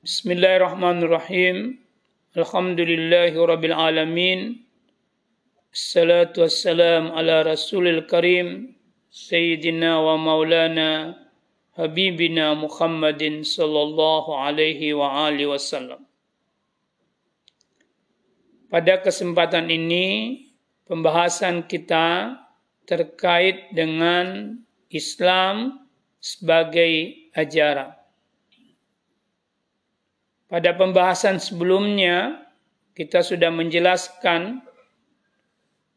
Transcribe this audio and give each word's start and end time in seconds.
Bismillahirrahmanirrahim. 0.00 1.76
Alhamdulillahi 2.32 3.36
rabbil 3.36 3.76
alamin. 3.76 4.64
Assalatu 5.76 6.40
wassalam 6.40 7.12
ala 7.12 7.44
rasulil 7.44 8.08
karim. 8.08 8.72
Sayyidina 9.12 10.00
wa 10.00 10.16
maulana 10.16 11.20
Habibina 11.76 12.56
Muhammadin 12.56 13.44
sallallahu 13.44 14.32
alaihi 14.32 14.96
wa 14.96 15.28
alihi 15.28 15.52
wasallam. 15.52 16.08
Pada 18.72 19.04
kesempatan 19.04 19.68
ini 19.68 20.48
pembahasan 20.88 21.68
kita 21.68 22.40
terkait 22.88 23.68
dengan 23.76 24.64
Islam 24.88 25.84
sebagai 26.24 27.20
ajaran. 27.36 27.99
Pada 30.50 30.74
pembahasan 30.74 31.38
sebelumnya, 31.38 32.42
kita 32.98 33.22
sudah 33.22 33.54
menjelaskan 33.54 34.66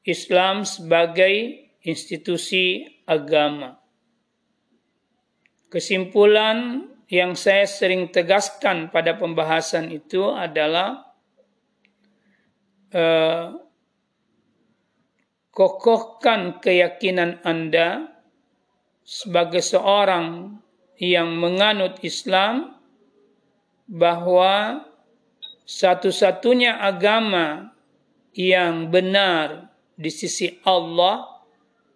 Islam 0.05 0.61
sebagai 0.61 1.65
institusi 1.81 2.85
agama. 3.09 3.81
Kesimpulan 5.73 6.85
yang 7.09 7.33
saya 7.33 7.65
sering 7.65 8.13
tegaskan 8.13 8.93
pada 8.93 9.17
pembahasan 9.17 9.89
itu 9.89 10.29
adalah 10.29 11.17
uh, 12.93 13.57
kokohkan 15.49 16.61
keyakinan 16.61 17.41
Anda 17.41 18.05
sebagai 19.01 19.65
seorang 19.65 20.57
yang 21.01 21.35
menganut 21.41 21.99
Islam 22.05 22.72
bahwa 23.87 24.83
satu-satunya 25.63 26.79
agama 26.79 27.71
yang 28.35 28.89
benar 28.89 29.71
di 29.95 30.09
sisi 30.09 30.59
Allah 30.65 31.27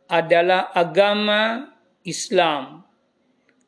adalah 0.07 0.71
agama 0.71 1.73
Islam. 2.07 2.87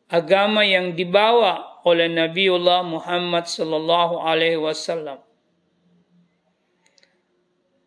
Agama 0.09 0.65
yang 0.65 0.95
dibawa 0.95 1.83
oleh 1.85 2.09
Nabiullah 2.09 2.81
Muhammad 2.81 3.45
sallallahu 3.45 4.23
alaihi 4.23 4.57
wasallam. 4.57 5.21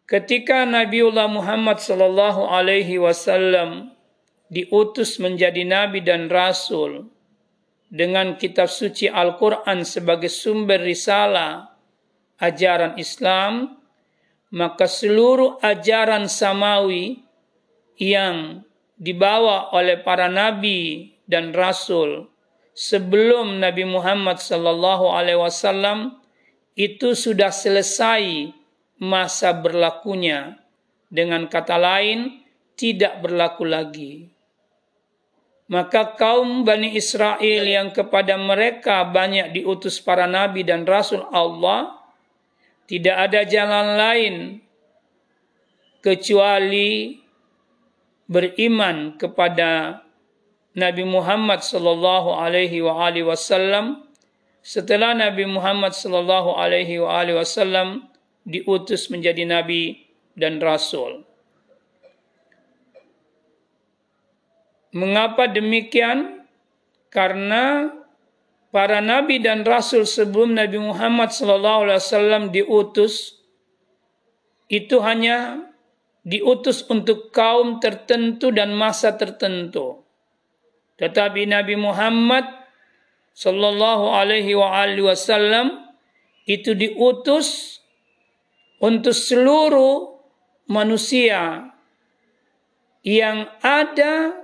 Ketika 0.06 0.68
Nabiullah 0.68 1.26
Muhammad 1.26 1.80
sallallahu 1.80 2.44
alaihi 2.46 3.00
wasallam 3.00 3.96
diutus 4.52 5.16
menjadi 5.16 5.64
nabi 5.64 6.04
dan 6.04 6.28
rasul, 6.28 7.08
dengan 7.92 8.40
kitab 8.40 8.72
suci 8.72 9.04
Al-Quran 9.04 9.84
sebagai 9.84 10.32
sumber 10.32 10.80
risalah 10.80 11.76
ajaran 12.40 12.96
Islam, 12.96 13.76
maka 14.56 14.88
seluruh 14.88 15.60
ajaran 15.60 16.24
samawi 16.24 17.20
yang 18.00 18.64
dibawa 18.96 19.76
oleh 19.76 20.00
para 20.00 20.32
nabi 20.32 21.12
dan 21.28 21.52
rasul 21.52 22.32
sebelum 22.72 23.60
Nabi 23.60 23.84
Muhammad 23.84 24.40
sallallahu 24.40 25.12
alaihi 25.12 25.40
wasallam 25.40 26.16
itu 26.72 27.12
sudah 27.12 27.52
selesai 27.52 28.48
masa 29.04 29.52
berlakunya. 29.52 30.56
Dengan 31.12 31.44
kata 31.44 31.76
lain 31.76 32.40
tidak 32.72 33.20
berlaku 33.20 33.68
lagi 33.68 34.31
maka 35.72 36.12
kaum 36.20 36.68
Bani 36.68 36.92
Israel 36.92 37.64
yang 37.64 37.96
kepada 37.96 38.36
mereka 38.36 39.08
banyak 39.08 39.56
diutus 39.56 40.04
para 40.04 40.28
nabi 40.28 40.68
dan 40.68 40.84
rasul 40.84 41.24
Allah, 41.32 41.96
tidak 42.84 43.16
ada 43.16 43.40
jalan 43.48 43.86
lain 43.96 44.34
kecuali 46.04 47.16
beriman 48.28 49.16
kepada 49.16 50.02
Nabi 50.76 51.04
Muhammad 51.08 51.64
sallallahu 51.64 52.36
alaihi 52.36 52.84
wasallam 53.24 54.04
setelah 54.60 55.16
Nabi 55.16 55.48
Muhammad 55.48 55.96
sallallahu 55.96 56.52
alaihi 56.52 57.00
wasallam 57.00 58.12
diutus 58.44 59.08
menjadi 59.08 59.48
nabi 59.48 60.04
dan 60.36 60.60
rasul. 60.60 61.24
Mengapa 64.92 65.48
demikian? 65.48 66.44
Karena 67.08 67.92
para 68.72 69.04
nabi 69.04 69.40
dan 69.40 69.64
rasul 69.68 70.08
sebelum 70.08 70.56
Nabi 70.56 70.80
Muhammad 70.80 71.28
SAW 71.28 72.48
diutus 72.48 73.36
itu 74.72 74.96
hanya 75.04 75.68
diutus 76.24 76.88
untuk 76.88 77.28
kaum 77.28 77.76
tertentu 77.84 78.48
dan 78.48 78.72
masa 78.72 79.12
tertentu. 79.20 80.00
Tetapi 80.96 81.44
Nabi 81.44 81.76
Muhammad 81.76 82.48
Sallallahu 83.32 84.12
Alaihi 84.12 84.56
Wasallam 84.56 85.88
itu 86.44 86.72
diutus 86.76 87.80
untuk 88.80 89.16
seluruh 89.16 90.20
manusia 90.68 91.70
yang 93.02 93.50
ada 93.60 94.41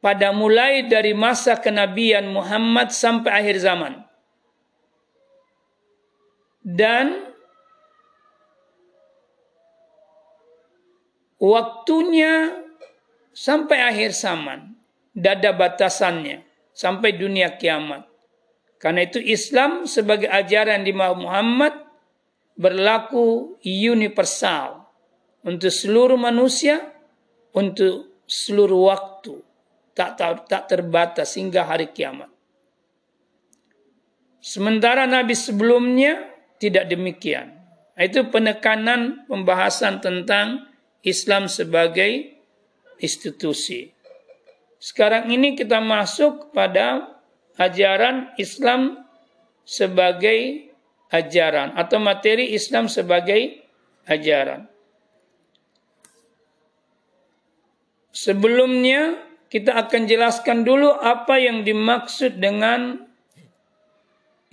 pada 0.00 0.32
mulai 0.32 0.88
dari 0.88 1.12
masa 1.12 1.60
kenabian 1.60 2.32
Muhammad 2.32 2.88
sampai 2.88 3.30
akhir 3.44 3.56
zaman. 3.60 4.00
Dan 6.64 7.32
waktunya 11.36 12.64
sampai 13.36 13.78
akhir 13.84 14.16
zaman. 14.16 14.72
Dada 15.10 15.52
batasannya 15.52 16.46
sampai 16.70 17.18
dunia 17.18 17.58
kiamat. 17.60 18.08
Karena 18.80 19.04
itu 19.04 19.20
Islam 19.20 19.84
sebagai 19.84 20.30
ajaran 20.30 20.80
di 20.86 20.94
Muhammad 20.96 21.76
berlaku 22.56 23.58
universal 23.60 24.88
untuk 25.44 25.68
seluruh 25.68 26.16
manusia, 26.16 26.94
untuk 27.52 28.24
seluruh 28.24 28.88
waktu 28.88 29.49
tak, 30.00 30.16
tak, 30.16 30.48
tak 30.48 30.64
terbatas 30.64 31.36
hingga 31.36 31.68
hari 31.68 31.92
kiamat. 31.92 32.32
Sementara 34.40 35.04
Nabi 35.04 35.36
sebelumnya 35.36 36.24
tidak 36.56 36.88
demikian. 36.88 37.52
Itu 38.00 38.32
penekanan 38.32 39.28
pembahasan 39.28 40.00
tentang 40.00 40.64
Islam 41.04 41.52
sebagai 41.52 42.32
institusi. 42.96 43.92
Sekarang 44.80 45.28
ini 45.28 45.52
kita 45.52 45.84
masuk 45.84 46.56
pada 46.56 47.20
ajaran 47.60 48.32
Islam 48.40 49.04
sebagai 49.68 50.72
ajaran 51.12 51.76
atau 51.76 52.00
materi 52.00 52.56
Islam 52.56 52.88
sebagai 52.88 53.60
ajaran. 54.08 54.64
Sebelumnya 58.08 59.29
kita 59.50 59.74
akan 59.74 60.06
jelaskan 60.06 60.62
dulu 60.62 60.94
apa 60.94 61.42
yang 61.42 61.66
dimaksud 61.66 62.38
dengan 62.38 63.02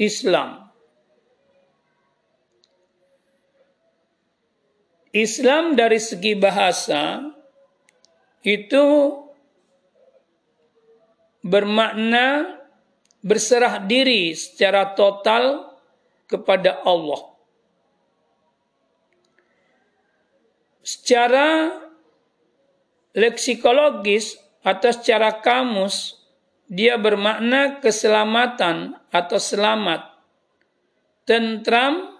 Islam. 0.01 0.73
Islam 5.13 5.77
dari 5.77 6.01
segi 6.01 6.33
bahasa 6.33 7.21
itu 8.41 8.85
bermakna 11.45 12.57
berserah 13.21 13.81
diri 13.85 14.33
secara 14.33 14.97
total 14.97 15.77
kepada 16.25 16.81
Allah. 16.85 17.37
Secara 20.81 21.73
leksikologis 23.17 24.46
atau 24.67 24.91
secara 24.91 25.31
kamus 25.39 26.19
dia 26.67 26.99
bermakna 26.99 27.79
keselamatan 27.79 28.99
atau 29.07 29.39
selamat, 29.39 30.11
tentram 31.23 32.19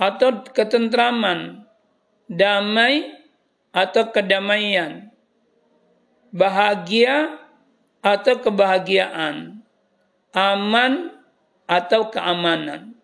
atau 0.00 0.40
ketentraman, 0.48 1.68
damai 2.24 3.12
atau 3.76 4.08
kedamaian, 4.08 5.12
bahagia 6.32 7.36
atau 8.00 8.40
kebahagiaan, 8.40 9.60
aman 10.32 11.12
atau 11.68 12.08
keamanan. 12.08 12.96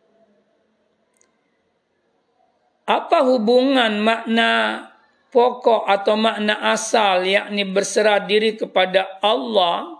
Apa 2.89 3.21
hubungan 3.29 4.01
makna 4.01 4.89
pokok 5.35 5.91
atau 5.91 6.15
makna 6.15 6.63
asal 6.71 7.27
yakni 7.27 7.67
berserah 7.67 8.23
diri 8.23 8.55
kepada 8.55 9.19
Allah 9.19 9.99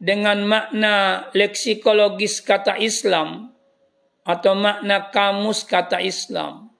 dengan 0.00 0.40
makna 0.48 1.28
leksikologis 1.36 2.40
kata 2.40 2.80
Islam 2.80 3.52
atau 4.24 4.56
makna 4.56 5.12
kamus 5.12 5.68
kata 5.68 6.00
Islam. 6.00 6.72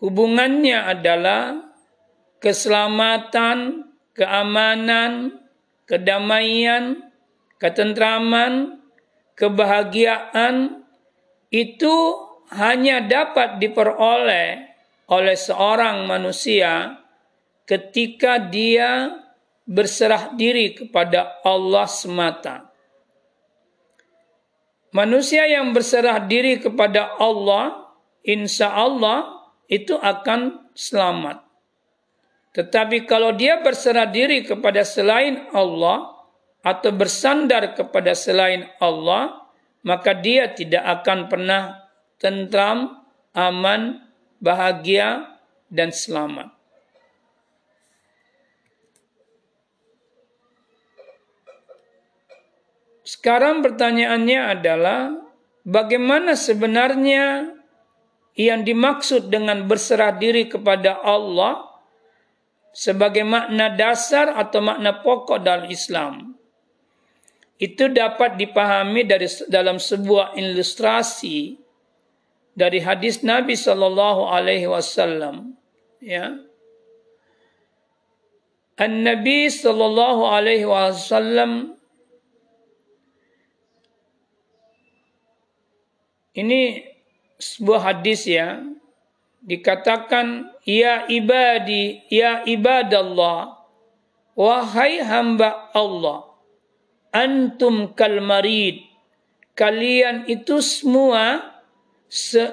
Hubungannya 0.00 0.88
adalah 0.88 1.60
keselamatan, 2.40 3.88
keamanan, 4.16 5.36
kedamaian, 5.84 7.12
ketentraman, 7.60 8.80
kebahagiaan 9.36 10.84
itu 11.52 11.94
hanya 12.52 13.04
dapat 13.04 13.60
diperoleh 13.60 14.73
oleh 15.08 15.36
seorang 15.36 16.08
manusia 16.08 17.00
ketika 17.68 18.40
dia 18.40 19.20
berserah 19.64 20.36
diri 20.36 20.76
kepada 20.76 21.40
Allah 21.44 21.88
semata. 21.88 22.68
Manusia 24.94 25.48
yang 25.50 25.74
berserah 25.74 26.22
diri 26.22 26.62
kepada 26.62 27.18
Allah, 27.18 27.90
insya 28.22 28.70
Allah 28.70 29.42
itu 29.66 29.98
akan 29.98 30.70
selamat. 30.76 31.42
Tetapi 32.54 33.02
kalau 33.10 33.34
dia 33.34 33.58
berserah 33.58 34.06
diri 34.06 34.46
kepada 34.46 34.86
selain 34.86 35.50
Allah 35.50 36.14
atau 36.62 36.94
bersandar 36.94 37.74
kepada 37.74 38.14
selain 38.14 38.70
Allah, 38.78 39.50
maka 39.82 40.14
dia 40.14 40.54
tidak 40.54 41.02
akan 41.02 41.26
pernah 41.26 41.90
tentram, 42.22 43.02
aman, 43.34 44.03
bahagia, 44.44 45.40
dan 45.72 45.88
selamat. 45.88 46.52
Sekarang 53.04 53.60
pertanyaannya 53.60 54.40
adalah 54.48 55.12
bagaimana 55.64 56.36
sebenarnya 56.36 57.52
yang 58.36 58.64
dimaksud 58.64 59.28
dengan 59.28 59.64
berserah 59.68 60.16
diri 60.16 60.48
kepada 60.48 61.00
Allah 61.04 61.68
sebagai 62.74 63.22
makna 63.22 63.70
dasar 63.76 64.34
atau 64.34 64.64
makna 64.64 65.04
pokok 65.04 65.40
dalam 65.40 65.68
Islam. 65.68 66.34
Itu 67.60 67.92
dapat 67.92 68.34
dipahami 68.40 69.06
dari 69.06 69.30
dalam 69.46 69.78
sebuah 69.78 70.34
ilustrasi 70.34 71.63
dari 72.54 72.78
hadis 72.82 73.22
Nabi 73.26 73.58
Shallallahu 73.58 74.30
Alaihi 74.30 74.70
Wasallam. 74.70 75.58
Ya, 76.02 76.38
An 78.74 79.06
Nabi 79.06 79.46
Shallallahu 79.46 80.22
Alaihi 80.26 80.66
Wasallam 80.66 81.74
Ini 86.34 86.82
sebuah 87.38 87.94
hadis 87.94 88.26
ya. 88.26 88.58
Dikatakan, 89.38 90.50
Ya 90.66 91.06
ibadi, 91.06 92.02
ya 92.10 92.42
ibadallah, 92.42 93.62
wahai 94.34 94.98
hamba 94.98 95.70
Allah, 95.70 96.26
antum 97.14 97.94
kalmarid, 97.94 98.82
kalian 99.54 100.26
itu 100.26 100.58
semua 100.58 101.53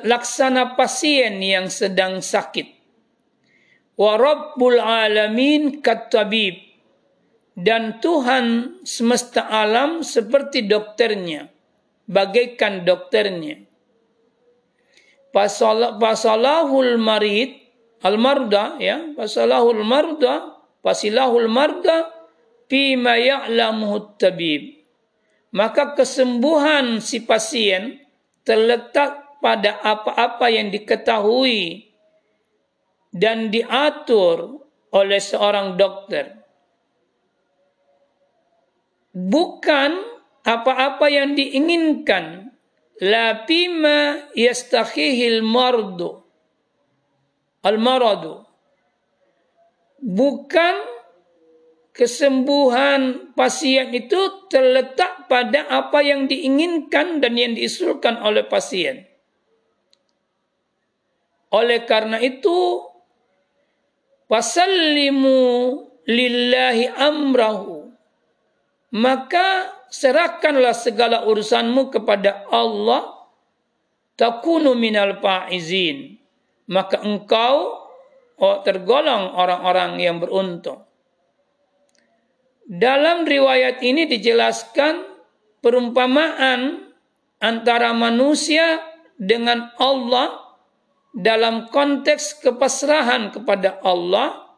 laksana 0.01 0.73
pasien 0.73 1.37
yang 1.37 1.69
sedang 1.69 2.19
sakit. 2.23 2.67
Wa 3.97 4.17
Rabbul 4.17 4.81
Alamin 4.81 5.85
katabib. 5.85 6.69
Dan 7.51 7.99
Tuhan 7.99 8.79
semesta 8.87 9.45
alam 9.51 10.01
seperti 10.01 10.65
dokternya. 10.65 11.51
Bagaikan 12.07 12.87
dokternya 12.87 13.71
pasalahul 15.31 16.99
marid 16.99 17.55
al 18.03 18.19
marda 18.19 18.75
ya 18.77 19.15
pasalahul 19.15 19.81
marda 19.81 20.59
pasilahul 20.83 21.47
marda 21.47 22.11
ma 22.71 23.15
ya'lamuhu 23.19 24.15
tabib 24.15 24.79
maka 25.51 25.91
kesembuhan 25.95 27.03
si 27.03 27.23
pasien 27.23 27.99
terletak 28.47 29.20
pada 29.41 29.81
apa-apa 29.81 30.47
yang 30.53 30.69
diketahui 30.69 31.91
dan 33.11 33.51
diatur 33.51 34.63
oleh 34.93 35.19
seorang 35.19 35.75
dokter. 35.75 36.39
Bukan 39.11 39.91
apa-apa 40.47 41.11
yang 41.11 41.35
diinginkan. 41.35 42.53
La 43.01 43.43
bima 43.43 44.29
yastakhihil 44.37 45.43
mardu. 45.43 46.21
Al 47.65 47.81
maradu. 47.81 48.45
Bukan 49.99 50.75
kesembuhan 51.91 53.33
pasien 53.35 53.91
itu 53.91 54.47
terletak 54.47 55.27
pada 55.27 55.67
apa 55.67 55.99
yang 55.99 56.29
diinginkan 56.31 57.19
dan 57.19 57.35
yang 57.35 57.51
diusulkan 57.51 58.15
oleh 58.23 58.47
pasien 58.47 59.10
oleh 61.51 61.83
karena 61.83 62.17
itu 62.17 62.87
wasallimu 64.31 65.39
lillahi 66.07 66.87
amrahu 66.87 67.91
maka 68.95 69.71
serahkanlah 69.91 70.75
segala 70.75 71.27
urusanmu 71.27 71.91
kepada 71.91 72.47
Allah 72.47 73.27
takunu 74.15 74.73
minal 74.73 75.19
faizin 75.19 76.21
maka 76.71 77.03
engkau 77.03 77.81
oh, 78.41 78.57
tergolong 78.65 79.37
orang-orang 79.37 80.01
yang 80.01 80.17
beruntung. 80.17 80.81
Dalam 82.65 83.27
riwayat 83.27 83.83
ini 83.85 84.09
dijelaskan 84.09 85.05
perumpamaan 85.61 86.89
antara 87.43 87.91
manusia 87.91 88.79
dengan 89.19 89.69
Allah 89.77 90.50
dalam 91.11 91.67
konteks 91.67 92.39
kepasrahan 92.39 93.35
kepada 93.35 93.79
Allah 93.83 94.55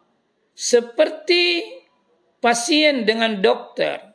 seperti 0.53 1.65
pasien 2.37 3.09
dengan 3.09 3.41
dokter 3.41 4.13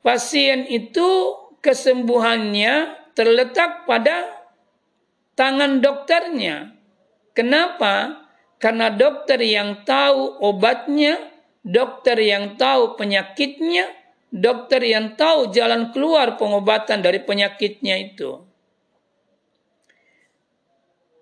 pasien 0.00 0.64
itu 0.68 1.36
kesembuhannya 1.60 2.96
terletak 3.12 3.84
pada 3.84 4.24
tangan 5.36 5.80
dokternya. 5.80 6.76
Kenapa? 7.36 8.26
Karena 8.60 8.92
dokter 8.92 9.40
yang 9.40 9.88
tahu 9.88 10.40
obatnya, 10.44 11.16
dokter 11.64 12.20
yang 12.20 12.60
tahu 12.60 12.96
penyakitnya, 13.00 13.88
dokter 14.28 14.84
yang 14.84 15.16
tahu 15.16 15.48
jalan 15.52 15.92
keluar 15.96 16.36
pengobatan 16.36 17.00
dari 17.00 17.24
penyakitnya 17.24 17.96
itu. 18.12 18.44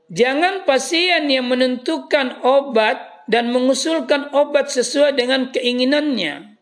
Jangan 0.09 0.65
pasien 0.65 1.29
yang 1.29 1.53
menentukan 1.53 2.41
obat 2.41 3.29
dan 3.29 3.53
mengusulkan 3.53 4.33
obat 4.33 4.73
sesuai 4.73 5.21
dengan 5.21 5.53
keinginannya 5.53 6.57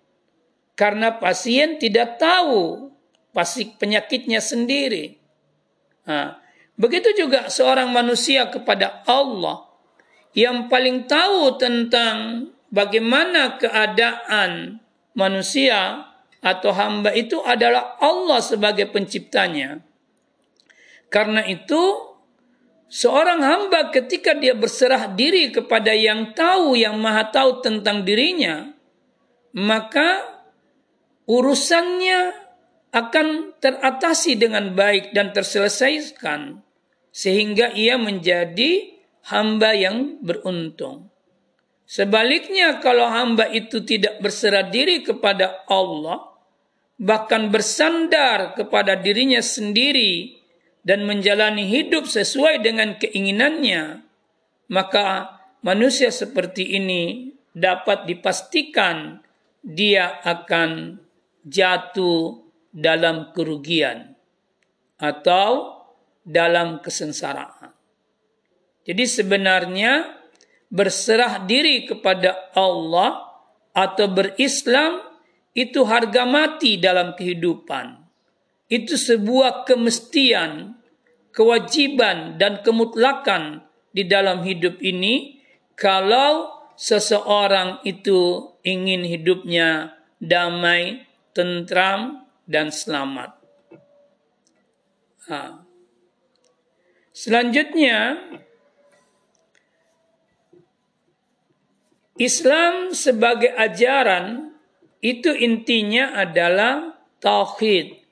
karena 0.75 1.15
pasien 1.17 1.79
tidak 1.79 2.19
tahu 2.19 2.91
pasti 3.31 3.71
penyakitnya 3.71 4.43
sendiri. 4.43 5.15
Nah, 6.11 6.43
begitu 6.75 7.15
juga 7.15 7.47
seorang 7.47 7.95
manusia 7.95 8.51
kepada 8.51 9.07
Allah 9.07 9.67
yang 10.37 10.67
paling 10.67 11.07
tahu 11.07 11.55
tentang 11.57 12.51
bagaimana 12.75 13.57
keadaan 13.63 14.83
manusia 15.17 16.13
atau 16.45 16.75
hamba 16.77 17.15
itu 17.17 17.41
adalah 17.47 17.97
Allah 18.03 18.43
sebagai 18.45 18.91
penciptanya. 18.93 19.81
Karena 21.09 21.47
itu 21.47 22.16
seorang 22.87 23.43
hamba 23.43 23.91
ketika 23.91 24.35
dia 24.35 24.55
berserah 24.55 25.11
diri 25.13 25.51
kepada 25.51 25.93
yang 25.93 26.35
tahu 26.35 26.79
yang 26.79 26.99
maha 26.99 27.31
tahu 27.31 27.63
tentang 27.63 28.07
dirinya, 28.07 28.73
maka 29.55 30.25
urusannya 31.27 32.47
akan 32.95 33.59
teratasi 33.61 34.41
dengan 34.41 34.73
baik 34.73 35.13
dan 35.13 35.35
terselesaikan 35.35 36.65
sehingga 37.13 37.73
ia 37.73 38.01
menjadi 38.01 38.97
hamba 39.29 39.75
yang 39.77 40.23
beruntung. 40.23 41.11
Sebaliknya 41.87 42.83
kalau 42.83 43.07
hamba 43.07 43.47
itu 43.47 43.79
tidak 43.87 44.19
berserah 44.19 44.67
diri 44.67 45.07
kepada 45.07 45.65
Allah 45.71 46.35
bahkan 46.97 47.53
bersandar 47.53 48.57
kepada 48.57 48.97
dirinya 48.97 49.45
sendiri 49.45 50.41
dan 50.87 51.03
menjalani 51.03 51.67
hidup 51.67 52.07
sesuai 52.07 52.63
dengan 52.63 52.95
keinginannya 52.95 54.07
maka 54.71 55.39
manusia 55.63 56.11
seperti 56.15 56.79
ini 56.79 57.35
dapat 57.51 58.07
dipastikan 58.07 59.23
dia 59.67 60.23
akan 60.23 61.03
jatuh 61.43 62.47
dalam 62.71 63.35
kerugian 63.35 64.15
atau 65.01 65.81
dalam 66.23 66.83
kesengsaraan. 66.83 67.73
Jadi 68.87 69.05
sebenarnya 69.07 70.23
berserah 70.71 71.43
diri 71.43 71.87
kepada 71.87 72.55
Allah 72.55 73.27
atau 73.75 74.07
berislam 74.11 75.03
itu 75.57 75.83
harga 75.89 76.23
mati 76.29 76.79
dalam 76.79 77.17
kehidupan. 77.17 78.05
Itu 78.67 78.99
sebuah 78.99 79.65
kemestian, 79.65 80.76
kewajiban 81.37 82.41
dan 82.41 82.65
kemutlakan 82.65 83.69
di 83.93 84.09
dalam 84.09 84.41
hidup 84.41 84.81
ini 84.81 85.45
kalau 85.77 86.49
seseorang 86.81 87.85
itu 87.85 88.53
ingin 88.65 89.05
hidupnya 89.05 90.01
damai, 90.17 91.05
tentram, 91.37 92.25
dan 92.49 92.73
selamat. 92.73 93.37
Ha. 95.29 95.61
Selanjutnya, 97.13 98.17
Islam 102.17 102.97
sebagai 102.97 103.53
ajaran 103.53 104.57
itu 105.05 105.37
intinya 105.37 106.17
adalah 106.17 106.97
tauhid. 107.21 108.06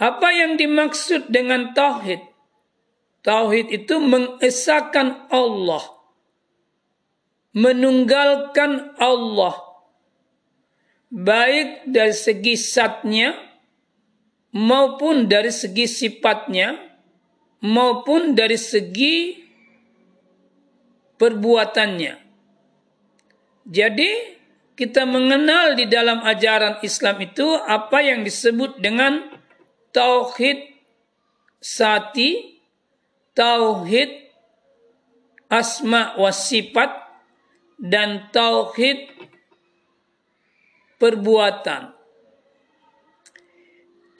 Apa 0.00 0.32
yang 0.32 0.56
dimaksud 0.56 1.28
dengan 1.28 1.76
tauhid? 1.76 2.24
Tauhid 3.20 3.68
itu 3.68 4.00
mengesahkan 4.00 5.28
Allah. 5.28 5.84
Menunggalkan 7.52 8.96
Allah. 8.96 9.60
Baik 11.12 11.84
dari 11.84 12.16
segi 12.16 12.56
satnya 12.56 13.36
maupun 14.56 15.28
dari 15.28 15.52
segi 15.52 15.84
sifatnya 15.84 16.78
maupun 17.60 18.32
dari 18.32 18.56
segi 18.56 19.36
perbuatannya. 21.20 22.14
Jadi 23.68 24.10
kita 24.78 25.04
mengenal 25.04 25.76
di 25.76 25.84
dalam 25.84 26.24
ajaran 26.24 26.80
Islam 26.80 27.20
itu 27.20 27.44
apa 27.52 28.00
yang 28.00 28.24
disebut 28.24 28.80
dengan 28.80 29.39
tauhid 29.90 30.70
sati 31.60 32.60
tauhid 33.36 34.10
asma 35.50 36.14
wa 36.16 36.30
sifat 36.30 36.90
dan 37.80 38.30
tauhid 38.30 39.10
perbuatan. 41.00 41.96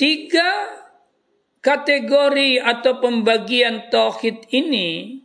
Tiga 0.01 0.51
kategori 1.61 2.57
atau 2.57 3.05
pembagian 3.05 3.93
tauhid 3.93 4.49
ini 4.49 5.21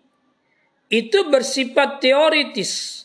itu 0.91 1.19
bersifat 1.31 2.03
teoritis. 2.03 3.03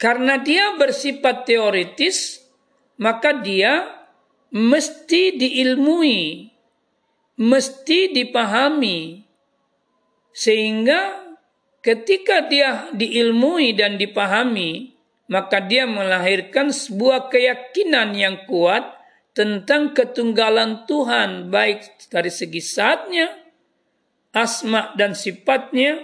Karena 0.00 0.40
dia 0.40 0.78
bersifat 0.80 1.44
teoritis, 1.44 2.40
maka 2.96 3.36
dia 3.36 3.99
mesti 4.50 5.38
diilmui 5.38 6.50
mesti 7.40 8.12
dipahami 8.12 9.24
sehingga 10.30 11.34
ketika 11.80 12.46
dia 12.46 12.90
diilmui 12.92 13.72
dan 13.72 13.96
dipahami 13.96 14.94
maka 15.30 15.62
dia 15.62 15.86
melahirkan 15.86 16.74
sebuah 16.74 17.30
keyakinan 17.30 18.12
yang 18.18 18.44
kuat 18.50 18.98
tentang 19.30 19.94
ketunggalan 19.94 20.84
Tuhan 20.90 21.48
baik 21.48 22.10
dari 22.10 22.28
segi 22.28 22.58
saatnya 22.58 23.30
asma 24.34 24.94
dan 24.98 25.14
sifatnya 25.14 26.02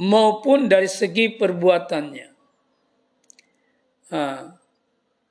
maupun 0.00 0.66
dari 0.66 0.88
segi 0.88 1.34
perbuatannya. 1.34 2.28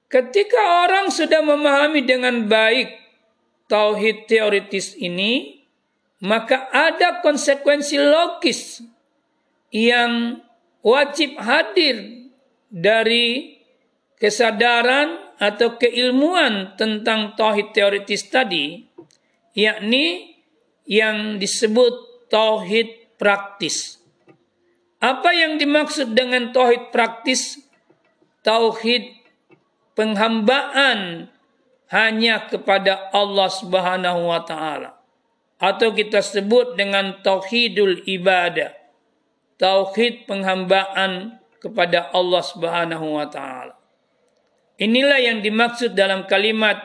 Ketika 0.10 0.90
orang 0.90 1.14
sudah 1.14 1.40
memahami 1.46 2.02
dengan 2.04 2.50
baik 2.50 2.98
tauhid 3.70 4.26
teoritis 4.26 4.98
ini, 4.98 5.64
maka 6.26 6.68
ada 6.74 7.22
konsekuensi 7.24 7.96
logis 7.96 8.84
yang 9.72 10.42
wajib 10.82 11.38
hadir 11.40 12.28
dari 12.68 13.56
kesadaran 14.20 15.38
atau 15.40 15.80
keilmuan 15.80 16.76
tentang 16.76 17.38
tauhid 17.40 17.72
teoritis 17.72 18.28
tadi, 18.28 18.84
yakni 19.56 20.36
yang 20.84 21.40
disebut 21.40 22.28
tauhid 22.28 23.16
praktis. 23.16 24.02
Apa 25.00 25.32
yang 25.32 25.56
dimaksud 25.56 26.12
dengan 26.12 26.52
tauhid 26.52 26.92
praktis? 26.92 27.64
Tauhid 28.44 29.19
penghambaan 30.00 31.28
hanya 31.92 32.48
kepada 32.48 33.12
Allah 33.12 33.52
Subhanahu 33.52 34.32
wa 34.32 34.40
taala. 34.48 34.96
Atau 35.60 35.92
kita 35.92 36.24
sebut 36.24 36.80
dengan 36.80 37.20
tauhidul 37.20 38.08
ibadah 38.08 38.80
tauhid 39.60 40.26
penghambaan 40.26 41.38
kepada 41.60 42.10
Allah 42.16 42.42
Subhanahu 42.42 43.20
wa 43.20 43.28
taala. 43.28 43.76
Inilah 44.80 45.20
yang 45.20 45.44
dimaksud 45.44 45.92
dalam 45.92 46.24
kalimat 46.24 46.80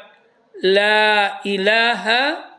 la 0.59 1.38
ilaha 1.47 2.50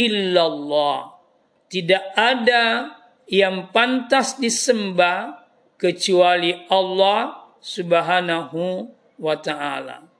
illallah. 0.00 1.20
Tidak 1.68 2.16
ada 2.16 2.96
yang 3.28 3.68
pantas 3.70 4.40
disembah 4.40 5.44
kecuali 5.76 6.66
Allah 6.72 7.52
Subhanahu 7.60 8.88
wa 9.20 9.36
taala 9.36 10.10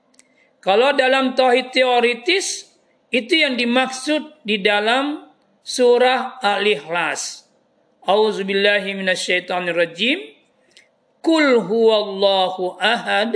kalau 0.61 0.93
dalam 0.93 1.33
tauhid 1.33 1.73
teoritis 1.73 2.69
itu 3.09 3.33
yang 3.33 3.57
dimaksud 3.57 4.45
di 4.45 4.61
dalam 4.61 5.25
surah 5.65 6.37
Al-Ikhlas. 6.37 7.49
Auzubillahi. 8.05 8.93
Kul 11.21 11.47
huwallahu 11.65 12.77
ahad. 12.77 13.33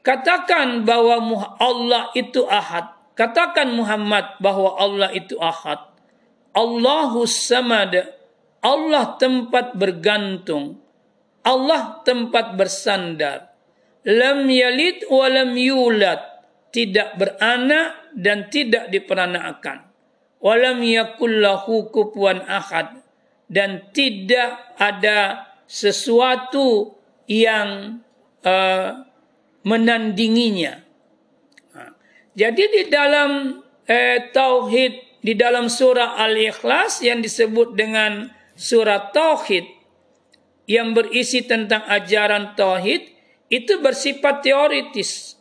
Katakan 0.00 0.88
bahwa 0.88 1.20
Allah 1.60 2.08
itu 2.16 2.48
ahad. 2.48 2.90
Katakan 3.12 3.76
Muhammad 3.76 4.40
bahwa 4.40 4.80
Allah 4.80 5.12
itu 5.12 5.36
ahad. 5.36 5.84
Allahu 6.56 7.28
samad. 7.28 8.08
Allah 8.64 9.20
tempat 9.20 9.76
bergantung. 9.76 10.80
Allah 11.44 12.00
tempat 12.08 12.56
bersandar 12.56 13.51
lam 14.06 14.48
yalid 14.48 15.06
wa 15.08 15.26
lam 15.28 15.52
yulad. 15.54 16.20
Tidak 16.72 17.20
beranak 17.20 18.16
dan 18.16 18.48
tidak 18.48 18.88
diperanakan. 18.88 19.92
Walam 20.40 20.80
yakul 20.80 21.44
lahu 21.44 21.92
kufuwan 21.92 22.40
ahad. 22.48 23.04
Dan 23.44 23.92
tidak 23.92 24.72
ada 24.80 25.52
sesuatu 25.68 26.96
yang 27.28 28.00
uh, 28.40 29.04
menandinginya. 29.68 30.80
Jadi 32.32 32.64
di 32.64 32.82
dalam 32.88 33.60
eh, 33.84 34.32
tauhid 34.32 35.20
di 35.22 35.38
dalam 35.38 35.68
surah 35.70 36.18
al-ikhlas 36.18 37.04
yang 37.04 37.22
disebut 37.22 37.78
dengan 37.78 38.32
surah 38.58 39.12
tauhid 39.14 39.68
yang 40.66 40.96
berisi 40.96 41.44
tentang 41.44 41.84
ajaran 41.86 42.56
tauhid 42.58 43.11
itu 43.52 43.84
bersifat 43.84 44.40
teoritis. 44.40 45.36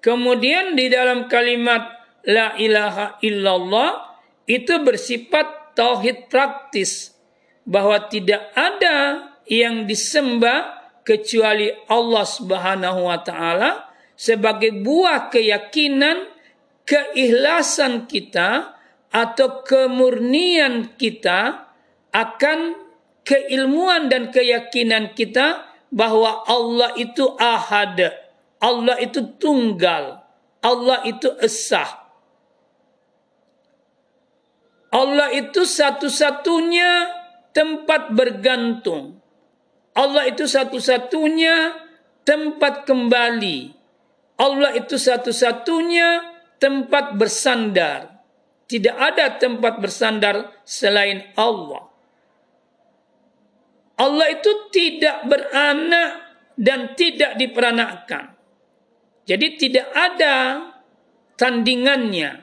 Kemudian 0.00 0.72
di 0.72 0.88
dalam 0.88 1.28
kalimat 1.28 1.84
la 2.24 2.56
ilaha 2.56 3.20
illallah 3.20 4.16
itu 4.48 4.80
bersifat 4.80 5.76
tauhid 5.76 6.32
praktis 6.32 7.12
bahwa 7.68 8.08
tidak 8.08 8.48
ada 8.56 9.28
yang 9.44 9.84
disembah 9.84 10.88
kecuali 11.04 11.68
Allah 11.92 12.24
Subhanahu 12.24 13.00
wa 13.04 13.20
taala 13.20 13.92
sebagai 14.16 14.72
buah 14.72 15.28
keyakinan 15.28 16.32
keikhlasan 16.88 18.08
kita 18.08 18.76
atau 19.12 19.64
kemurnian 19.64 20.96
kita 20.96 21.68
akan 22.12 22.76
keilmuan 23.24 24.08
dan 24.12 24.28
keyakinan 24.28 25.16
kita 25.16 25.73
bahwa 25.94 26.42
Allah 26.50 26.90
itu 26.98 27.22
ahad, 27.38 28.10
Allah 28.58 28.98
itu 28.98 29.22
tunggal, 29.38 30.26
Allah 30.58 31.06
itu 31.06 31.30
esah. 31.38 32.02
Allah 34.90 35.30
itu 35.30 35.62
satu-satunya 35.62 37.14
tempat 37.54 38.10
bergantung. 38.10 39.22
Allah 39.94 40.26
itu 40.26 40.50
satu-satunya 40.50 41.78
tempat 42.26 42.82
kembali. 42.86 43.74
Allah 44.34 44.74
itu 44.74 44.98
satu-satunya 44.98 46.26
tempat 46.58 47.14
bersandar. 47.14 48.18
Tidak 48.66 48.96
ada 48.98 49.38
tempat 49.38 49.78
bersandar 49.78 50.50
selain 50.66 51.30
Allah. 51.38 51.93
Allah 53.94 54.26
itu 54.34 54.50
tidak 54.74 55.26
beranak 55.30 56.10
dan 56.58 56.98
tidak 56.98 57.38
diperanakkan. 57.38 58.34
Jadi 59.24 59.46
tidak 59.56 59.88
ada 59.94 60.34
tandingannya. 61.38 62.42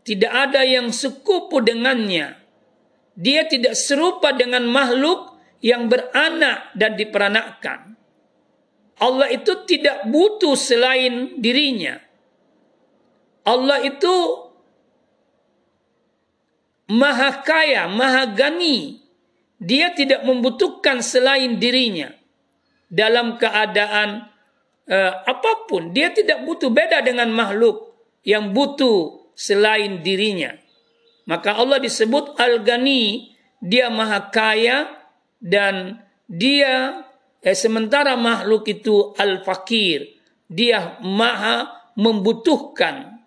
Tidak 0.00 0.32
ada 0.32 0.64
yang 0.66 0.90
sekupu 0.90 1.62
dengannya. 1.62 2.34
Dia 3.14 3.44
tidak 3.46 3.76
serupa 3.76 4.32
dengan 4.32 4.64
makhluk 4.66 5.38
yang 5.60 5.86
beranak 5.92 6.72
dan 6.72 6.96
diperanakkan. 6.96 7.94
Allah 9.00 9.28
itu 9.32 9.64
tidak 9.64 10.08
butuh 10.08 10.56
selain 10.56 11.40
dirinya. 11.40 12.00
Allah 13.44 13.80
itu 13.80 14.14
maha 16.92 17.40
kaya, 17.40 17.88
maha 17.88 18.28
gani. 18.28 18.99
Dia 19.60 19.92
tidak 19.92 20.24
membutuhkan 20.24 21.04
selain 21.04 21.60
dirinya 21.60 22.08
dalam 22.88 23.36
keadaan 23.36 24.26
uh, 24.88 25.12
apa 25.28 25.68
pun. 25.68 25.92
Dia 25.92 26.10
tidak 26.10 26.42
butuh 26.48 26.72
beda 26.72 27.04
dengan 27.04 27.28
makhluk 27.30 27.92
yang 28.24 28.56
butuh 28.56 29.30
selain 29.36 30.00
dirinya. 30.00 30.56
Maka 31.28 31.60
Allah 31.60 31.78
disebut 31.78 32.40
Al-Ghani, 32.40 33.30
dia 33.60 33.92
maha 33.92 34.32
kaya 34.32 34.88
dan 35.38 36.02
dia 36.26 37.04
eh, 37.44 37.56
sementara 37.56 38.16
makhluk 38.16 38.66
itu 38.66 39.12
Al-Fakir, 39.14 40.08
dia 40.50 40.98
maha 41.04 41.68
membutuhkan. 41.94 43.20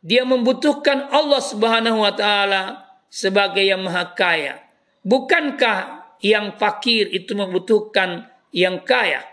Dia 0.00 0.24
membutuhkan 0.24 1.12
Allah 1.12 1.42
Subhanahu 1.44 2.00
wa 2.00 2.12
taala 2.16 2.88
sebagai 3.12 3.60
yang 3.60 3.84
maha 3.84 4.16
kaya. 4.16 4.69
Bukankah 5.00 6.12
yang 6.20 6.60
fakir 6.60 7.08
itu 7.08 7.32
membutuhkan 7.32 8.28
yang 8.52 8.84
kaya? 8.84 9.24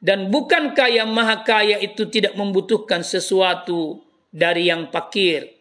Dan 0.00 0.32
bukankah 0.32 0.88
yang 0.88 1.12
maha 1.12 1.44
kaya 1.44 1.76
itu 1.76 2.08
tidak 2.08 2.32
membutuhkan 2.32 3.04
sesuatu 3.04 4.00
dari 4.32 4.70
yang 4.70 4.88
fakir? 4.88 5.60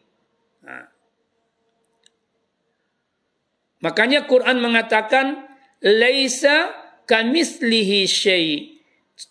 Makanya 3.80 4.28
Quran 4.28 4.60
mengatakan 4.60 5.48
laisa 5.80 6.72
kamislihi 7.08 8.04
syai. 8.08 8.80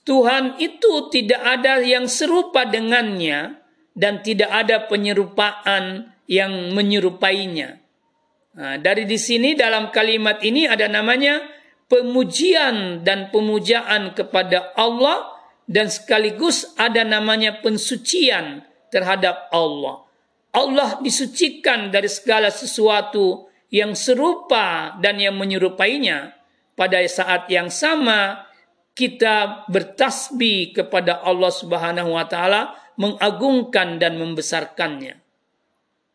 Tuhan 0.05 0.61
itu 0.61 1.09
tidak 1.09 1.41
ada 1.41 1.81
yang 1.81 2.05
serupa 2.09 2.69
dengannya 2.69 3.57
dan 3.97 4.21
tidak 4.21 4.53
ada 4.53 4.85
penyerupaan 4.85 6.13
yang 6.29 6.77
menyerupainya. 6.77 7.81
Dari 8.57 9.05
di 9.05 9.19
sini 9.21 9.53
dalam 9.55 9.93
kalimat 9.93 10.41
ini 10.41 10.65
ada 10.67 10.89
namanya 10.89 11.43
pemujian 11.89 13.03
dan 13.03 13.33
pemujaan 13.33 14.13
kepada 14.17 14.73
Allah 14.77 15.37
dan 15.69 15.93
sekaligus 15.93 16.73
ada 16.81 17.05
namanya 17.05 17.61
pensucian 17.61 18.65
terhadap 18.89 19.53
Allah. 19.53 20.09
Allah 20.57 20.97
disucikan 21.05 21.93
dari 21.93 22.09
segala 22.09 22.49
sesuatu 22.49 23.47
yang 23.69 23.93
serupa 23.93 24.97
dan 24.97 25.21
yang 25.21 25.37
menyerupainya 25.37 26.33
pada 26.73 27.05
saat 27.05 27.53
yang 27.53 27.69
sama 27.69 28.49
kita 28.97 29.69
bertasbih 29.69 30.73
kepada 30.73 31.21
Allah 31.21 31.53
Subhanahu 31.53 32.17
wa 32.17 32.25
taala 32.25 32.75
mengagungkan 32.99 34.01
dan 34.01 34.19
membesarkannya. 34.19 35.21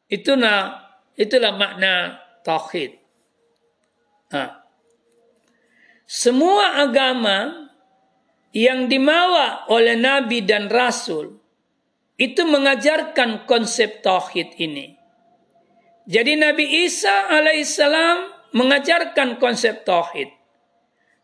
Itulah 0.09 0.81
itulah 1.13 1.53
makna 1.55 2.22
tauhid. 2.43 2.99
Semua 6.05 6.83
agama 6.83 7.71
yang 8.53 8.85
dimawa 8.85 9.65
oleh 9.71 9.97
nabi 9.97 10.45
dan 10.45 10.69
rasul 10.69 11.41
itu 12.21 12.45
mengajarkan 12.45 13.49
konsep 13.49 14.05
tauhid 14.05 14.53
ini. 14.61 14.93
Jadi 16.05 16.35
Nabi 16.37 16.85
Isa 16.85 17.31
alaihissalam 17.31 18.51
mengajarkan 18.53 19.41
konsep 19.41 19.81
tauhid. 19.87 20.29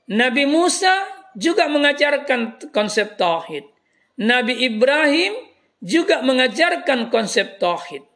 Nabi 0.10 0.49
Musa 0.49 1.05
juga 1.38 1.69
mengajarkan 1.69 2.71
konsep 2.73 3.13
tauhid. 3.19 3.69
Nabi 4.17 4.65
Ibrahim 4.65 5.38
juga 5.77 6.25
mengajarkan 6.25 7.13
konsep 7.13 7.62
tauhid. 7.62 8.09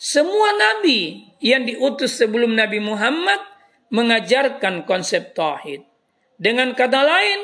Semua 0.00 0.56
nabi 0.56 1.28
yang 1.44 1.68
diutus 1.68 2.16
sebelum 2.16 2.56
Nabi 2.56 2.80
Muhammad 2.80 3.36
mengajarkan 3.92 4.88
konsep 4.88 5.36
tauhid. 5.36 5.84
Dengan 6.40 6.72
kata 6.72 7.04
lain, 7.04 7.40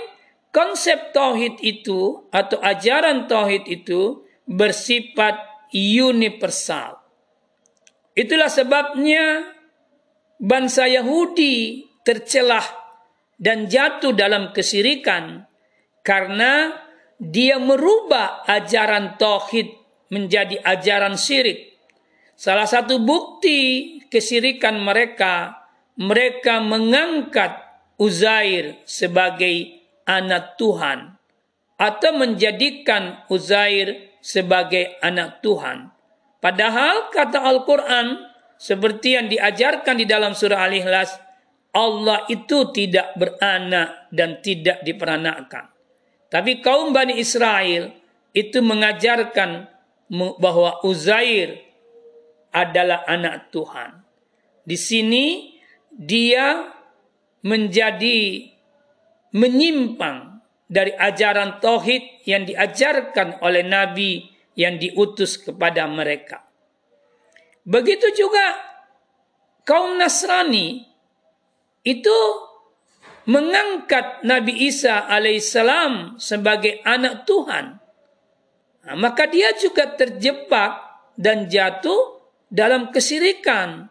konsep 0.57 1.12
tauhid 1.12 1.61
itu 1.61 2.25
atau 2.33 2.57
ajaran 2.64 3.29
tauhid 3.29 3.69
itu 3.69 4.25
bersifat 4.49 5.37
universal 5.75 7.07
Itulah 8.16 8.49
sebabnya 8.49 9.53
bangsa 10.40 10.88
Yahudi 10.88 11.85
tercelah 12.01 12.64
dan 13.37 13.69
jatuh 13.69 14.16
dalam 14.16 14.57
kesirikan 14.57 15.45
karena 16.01 16.73
dia 17.21 17.61
merubah 17.61 18.49
ajaran 18.49 19.21
tauhid 19.21 19.69
menjadi 20.09 20.64
ajaran 20.64 21.21
syirik. 21.21 21.76
Salah 22.37 22.68
satu 22.68 23.01
bukti 23.01 23.96
kesirikan 24.12 24.77
mereka, 24.85 25.64
mereka 25.96 26.61
mengangkat 26.61 27.64
Uzair 27.96 28.85
sebagai 28.85 29.81
anak 30.05 30.61
Tuhan 30.61 31.16
atau 31.81 32.11
menjadikan 32.12 33.25
Uzair 33.33 34.20
sebagai 34.20 35.01
anak 35.01 35.40
Tuhan. 35.40 35.88
Padahal 36.44 37.09
kata 37.09 37.40
Al-Quran 37.40 38.20
seperti 38.61 39.16
yang 39.16 39.33
diajarkan 39.33 39.96
di 39.96 40.05
dalam 40.05 40.37
surah 40.37 40.68
Al-Ikhlas, 40.68 41.16
Allah 41.72 42.25
itu 42.29 42.68
tidak 42.72 43.16
beranak 43.16 44.12
dan 44.12 44.44
tidak 44.44 44.85
diperanakkan. 44.85 45.72
Tapi 46.29 46.61
kaum 46.61 46.92
Bani 46.92 47.16
Israel 47.16 47.92
itu 48.37 48.61
mengajarkan 48.61 49.68
bahwa 50.37 50.85
Uzair 50.85 51.65
adalah 52.57 53.05
anak 53.05 53.53
Tuhan. 53.53 54.01
Di 54.64 54.81
sini 54.81 55.53
dia 55.92 56.73
menjadi 57.45 58.49
menyimpang 59.37 60.40
dari 60.64 60.97
ajaran 60.97 61.61
tauhid 61.61 62.25
yang 62.25 62.49
diajarkan 62.49 63.45
oleh 63.45 63.62
Nabi 63.62 64.25
yang 64.57 64.81
diutus 64.81 65.37
kepada 65.37 65.85
mereka. 65.85 66.49
Begitu 67.62 68.09
juga 68.16 68.57
kaum 69.69 70.01
Nasrani 70.01 70.81
itu 71.85 72.19
mengangkat 73.29 74.25
Nabi 74.25 74.66
Isa 74.66 75.07
alaihissalam 75.07 76.16
sebagai 76.19 76.81
anak 76.83 77.29
Tuhan. 77.29 77.79
Nah, 78.87 78.97
maka 78.97 79.27
dia 79.27 79.51
juga 79.59 79.92
terjebak 79.99 80.79
dan 81.19 81.51
jatuh 81.51 82.15
dalam 82.46 82.94
kesirikan 82.94 83.90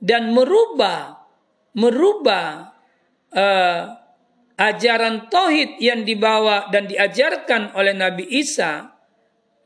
dan 0.00 0.32
merubah 0.36 1.24
merubah 1.74 2.70
uh, 3.34 3.82
ajaran 4.54 5.26
tauhid 5.26 5.82
yang 5.82 6.06
dibawa 6.06 6.70
dan 6.70 6.86
diajarkan 6.86 7.74
oleh 7.74 7.92
Nabi 7.92 8.24
Isa 8.30 8.94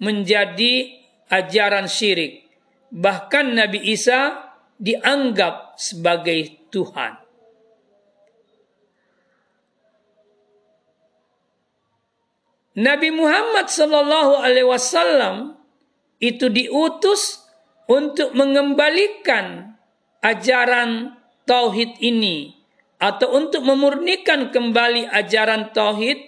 menjadi 0.00 0.88
ajaran 1.28 1.84
syirik. 1.86 2.48
Bahkan 2.88 3.52
Nabi 3.52 3.92
Isa 3.92 4.48
dianggap 4.80 5.76
sebagai 5.76 6.70
Tuhan. 6.72 7.28
Nabi 12.78 13.10
Muhammad 13.10 13.66
Sallallahu 13.66 14.38
Alaihi 14.38 14.70
Wasallam 14.70 15.58
itu 16.22 16.46
diutus 16.46 17.47
untuk 17.88 18.36
mengembalikan 18.36 19.74
ajaran 20.20 21.16
tauhid 21.48 21.96
ini 22.04 22.52
atau 23.00 23.32
untuk 23.32 23.64
memurnikan 23.64 24.52
kembali 24.52 25.08
ajaran 25.08 25.72
tauhid 25.72 26.20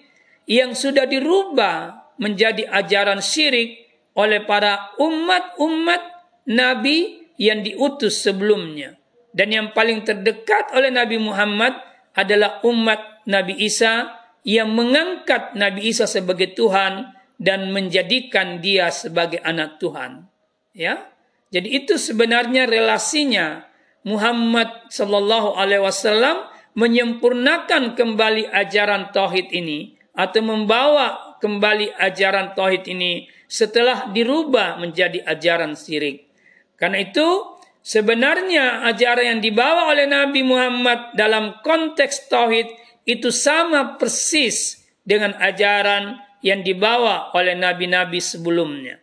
yang 0.49 0.73
sudah 0.73 1.05
dirubah 1.05 2.11
menjadi 2.17 2.67
ajaran 2.67 3.21
syirik 3.21 3.87
oleh 4.17 4.43
para 4.43 4.97
umat-umat 4.99 6.03
Nabi 6.51 7.29
yang 7.37 7.63
diutus 7.63 8.25
sebelumnya. 8.25 8.99
Dan 9.31 9.55
yang 9.55 9.69
paling 9.71 10.03
terdekat 10.03 10.75
oleh 10.75 10.91
Nabi 10.91 11.23
Muhammad 11.23 11.79
adalah 12.19 12.59
umat 12.67 13.23
Nabi 13.31 13.55
Isa 13.63 14.11
yang 14.43 14.75
mengangkat 14.75 15.55
Nabi 15.55 15.87
Isa 15.87 16.11
sebagai 16.11 16.51
Tuhan 16.59 17.15
dan 17.39 17.71
menjadikan 17.71 18.59
dia 18.59 18.91
sebagai 18.91 19.39
anak 19.41 19.79
Tuhan. 19.79 20.27
Ya. 20.75 21.10
Jadi 21.51 21.69
itu 21.83 21.99
sebenarnya 21.99 22.71
relasinya 22.71 23.67
Muhammad 24.07 24.87
sallallahu 24.87 25.59
alaihi 25.59 25.83
wasallam 25.83 26.47
menyempurnakan 26.79 27.99
kembali 27.99 28.47
ajaran 28.55 29.11
tauhid 29.11 29.51
ini 29.51 29.99
atau 30.15 30.41
membawa 30.47 31.37
kembali 31.43 31.99
ajaran 31.99 32.55
tauhid 32.55 32.87
ini 32.87 33.27
setelah 33.51 34.15
dirubah 34.15 34.79
menjadi 34.79 35.27
ajaran 35.27 35.75
syirik. 35.75 36.31
Karena 36.79 37.03
itu 37.03 37.59
sebenarnya 37.83 38.87
ajaran 38.87 39.37
yang 39.37 39.41
dibawa 39.43 39.91
oleh 39.91 40.07
Nabi 40.07 40.47
Muhammad 40.47 41.19
dalam 41.19 41.59
konteks 41.67 42.31
tauhid 42.31 42.71
itu 43.11 43.35
sama 43.35 43.99
persis 43.99 44.87
dengan 45.03 45.35
ajaran 45.35 46.23
yang 46.47 46.63
dibawa 46.63 47.35
oleh 47.35 47.59
nabi-nabi 47.59 48.23
sebelumnya. 48.23 49.00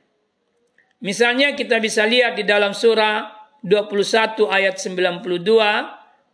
Misalnya 1.02 1.54
kita 1.54 1.78
bisa 1.78 2.06
lihat 2.10 2.38
di 2.38 2.44
dalam 2.46 2.74
surah 2.74 3.30
21 3.62 4.50
ayat 4.50 4.76
92 4.82 5.22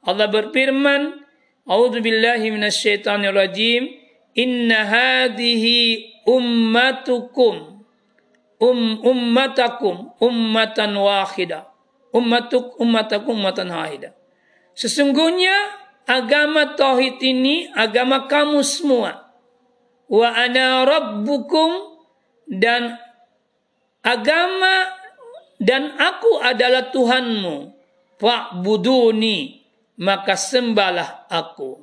Allah 0.03 0.27
berfirman 0.27 1.23
A'udzu 1.63 2.03
billahi 2.03 2.51
minasyaitonir 2.51 3.31
rajim. 3.31 3.87
Inna 4.35 4.83
hadhihi 4.83 6.11
ummatukum 6.27 7.85
um 8.59 8.79
ummatakum 8.99 10.11
ummatan 10.19 10.91
wahida. 10.99 11.71
Ummatuk 12.11 12.75
ummatakum 12.81 13.39
ummatan 13.39 13.71
wahida. 13.71 14.11
Sesungguhnya 14.75 15.53
agama 16.09 16.75
tauhid 16.75 17.21
ini 17.23 17.69
agama 17.71 18.27
kamu 18.27 18.59
semua. 18.65 19.31
Wa 20.11 20.35
ana 20.35 20.83
rabbukum 20.83 21.95
dan 22.49 22.99
agama 24.03 24.91
dan 25.57 25.95
aku 25.95 26.43
adalah 26.43 26.91
Tuhanmu. 26.91 27.71
Fa'buduni 28.19 29.63
maka 29.99 30.35
sembahlah 30.37 31.27
aku. 31.27 31.81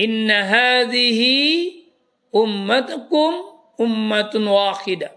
Inna 0.00 0.48
hadhihi 0.48 1.36
ummatukum 2.32 3.32
ummatun 3.76 4.48
wahidah 4.48 5.12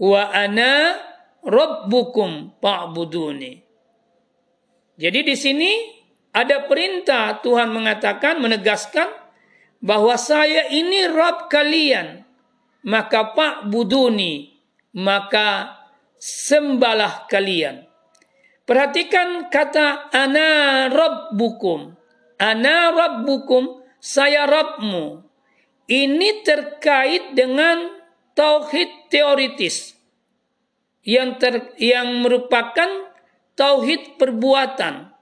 wa 0.00 0.32
ana 0.32 0.96
rabbukum 1.44 2.56
fa'buduni. 2.58 3.60
Jadi 4.96 5.20
di 5.26 5.36
sini 5.36 5.72
ada 6.32 6.64
perintah 6.64 7.38
Tuhan 7.44 7.70
mengatakan 7.70 8.40
menegaskan 8.40 9.06
bahwa 9.84 10.16
saya 10.16 10.72
ini 10.72 11.04
Rabb 11.12 11.52
kalian. 11.52 12.23
Maka 12.84 13.32
pak 13.32 13.72
buduni, 13.72 14.60
maka 14.92 15.80
sembahlah 16.20 17.24
kalian. 17.26 17.88
Perhatikan 18.64 19.52
kata 19.52 20.08
ana 20.12 20.88
rabbukum. 20.88 21.96
Ana 22.40 22.92
rabbukum, 22.92 23.84
saya 24.00 24.44
Rabbmu. 24.44 25.24
Ini 25.84 26.44
terkait 26.44 27.36
dengan 27.36 27.92
tauhid 28.32 29.12
teoritis 29.12 29.96
yang 31.04 31.36
ter, 31.36 31.76
yang 31.76 32.24
merupakan 32.24 33.12
tauhid 33.52 34.16
perbuatan, 34.16 35.12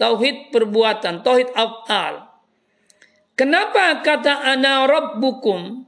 tauhid 0.00 0.52
perbuatan, 0.52 1.20
tauhid 1.20 1.52
afal. 1.52 2.28
Kenapa 3.36 4.00
kata 4.00 4.40
ana 4.40 4.88
rabbukum 4.88 5.84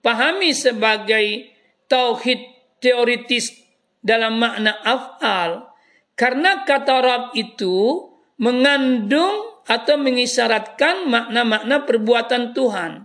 dipahami 0.00 0.56
sebagai 0.56 1.52
tauhid 1.84 2.40
teoritis 2.80 3.52
dalam 4.00 4.40
makna 4.40 4.80
afal? 4.80 5.68
Karena 6.16 6.64
kata 6.64 7.04
Rab 7.04 7.24
itu 7.36 8.08
mengandung 8.40 9.60
atau 9.68 10.00
mengisyaratkan 10.00 11.04
makna-makna 11.04 11.84
perbuatan 11.84 12.56
Tuhan. 12.56 13.04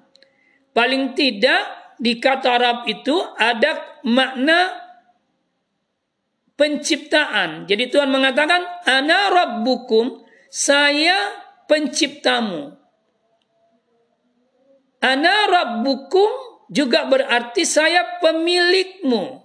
Paling 0.71 1.19
tidak 1.19 1.67
di 1.99 2.15
kata 2.15 2.55
Rab 2.55 2.79
itu 2.87 3.15
ada 3.35 3.99
makna 4.07 4.71
penciptaan. 6.55 7.67
Jadi 7.67 7.91
Tuhan 7.91 8.07
mengatakan, 8.07 8.63
Ana 8.87 9.31
Rabbukum, 9.31 10.23
saya 10.47 11.15
penciptamu. 11.67 12.71
Ana 15.03 15.35
Rabbukum 15.51 16.54
juga 16.71 17.05
berarti 17.09 17.63
saya 17.67 18.21
pemilikmu. 18.21 19.43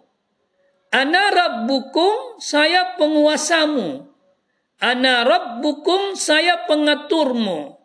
Ana 0.90 1.30
Rabbukum, 1.30 2.42
saya 2.42 2.98
penguasamu. 2.98 4.10
Ana 4.82 5.22
Rabbukum, 5.22 6.18
saya 6.18 6.66
pengaturmu. 6.66 7.78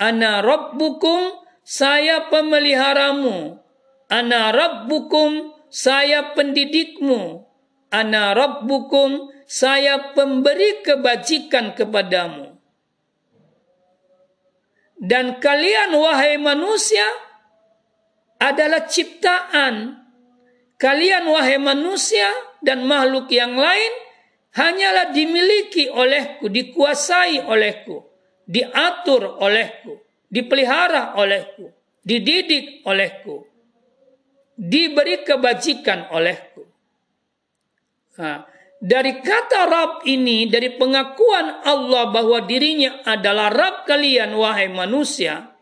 Ana 0.00 0.40
Rabbukum, 0.40 1.44
saya 1.60 2.30
pemeliharamu. 2.32 3.60
Ana 4.08 4.54
Rabbukum, 4.54 5.58
saya 5.68 6.32
pendidikmu. 6.32 7.48
Ana 7.88 8.36
rabbukum, 8.36 9.32
saya 9.48 10.12
pemberi 10.12 10.84
kebajikan 10.84 11.72
kepadamu. 11.72 12.60
Dan 14.98 15.38
kalian 15.40 15.94
wahai 15.96 16.36
manusia 16.36 17.06
adalah 18.38 18.86
ciptaan. 18.86 19.98
Kalian 20.78 21.26
wahai 21.26 21.58
manusia 21.58 22.30
dan 22.62 22.86
makhluk 22.86 23.26
yang 23.34 23.58
lain 23.58 23.92
hanyalah 24.54 25.10
dimiliki 25.10 25.90
olehku, 25.90 26.46
dikuasai 26.46 27.42
olehku, 27.42 28.06
diatur 28.46 29.42
olehku, 29.42 29.98
dipelihara 30.30 31.18
olehku, 31.18 31.74
dididik 32.06 32.86
olehku, 32.86 33.42
diberi 34.54 35.26
kebajikan 35.26 36.14
olehku. 36.14 36.62
Nah, 38.18 38.46
dari 38.78 39.18
kata 39.18 39.66
Rab 39.66 39.92
ini, 40.06 40.46
dari 40.46 40.78
pengakuan 40.78 41.66
Allah 41.66 42.14
bahwa 42.14 42.38
dirinya 42.46 43.02
adalah 43.02 43.50
Rab 43.50 43.86
kalian, 43.86 44.34
wahai 44.38 44.70
manusia, 44.70 45.58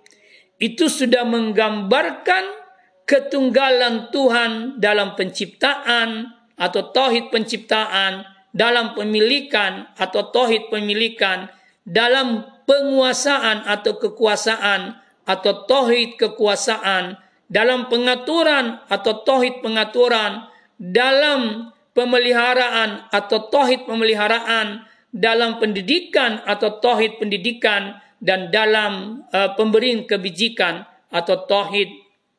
itu 0.57 0.89
sudah 0.89 1.25
menggambarkan 1.25 2.66
ketunggalan 3.07 4.11
Tuhan 4.11 4.83
dalam 4.83 5.15
penciptaan 5.15 6.35
atau 6.59 6.83
tauhid 6.91 7.31
penciptaan, 7.31 8.27
dalam 8.51 8.93
pemilikan 8.99 9.87
atau 9.95 10.29
tauhid 10.35 10.69
pemilikan, 10.69 11.49
dalam 11.87 12.43
penguasaan 12.67 13.63
atau 13.65 13.97
kekuasaan 13.97 14.99
atau 15.23 15.53
tauhid 15.65 16.19
kekuasaan, 16.19 17.17
dalam 17.47 17.87
pengaturan 17.87 18.83
atau 18.91 19.23
tauhid 19.23 19.63
pengaturan, 19.63 20.51
dalam 20.77 21.71
pemeliharaan 21.97 23.09
atau 23.09 23.49
tohid 23.49 23.89
pemeliharaan 23.89 24.85
dalam 25.09 25.57
pendidikan 25.57 26.45
atau 26.45 26.77
tohid 26.77 27.17
pendidikan 27.17 27.97
dan 28.21 28.53
dalam 28.53 29.25
uh, 29.33 29.57
pemberian 29.57 30.05
kebijikan 30.05 30.85
atau 31.09 31.49
tohid 31.49 31.89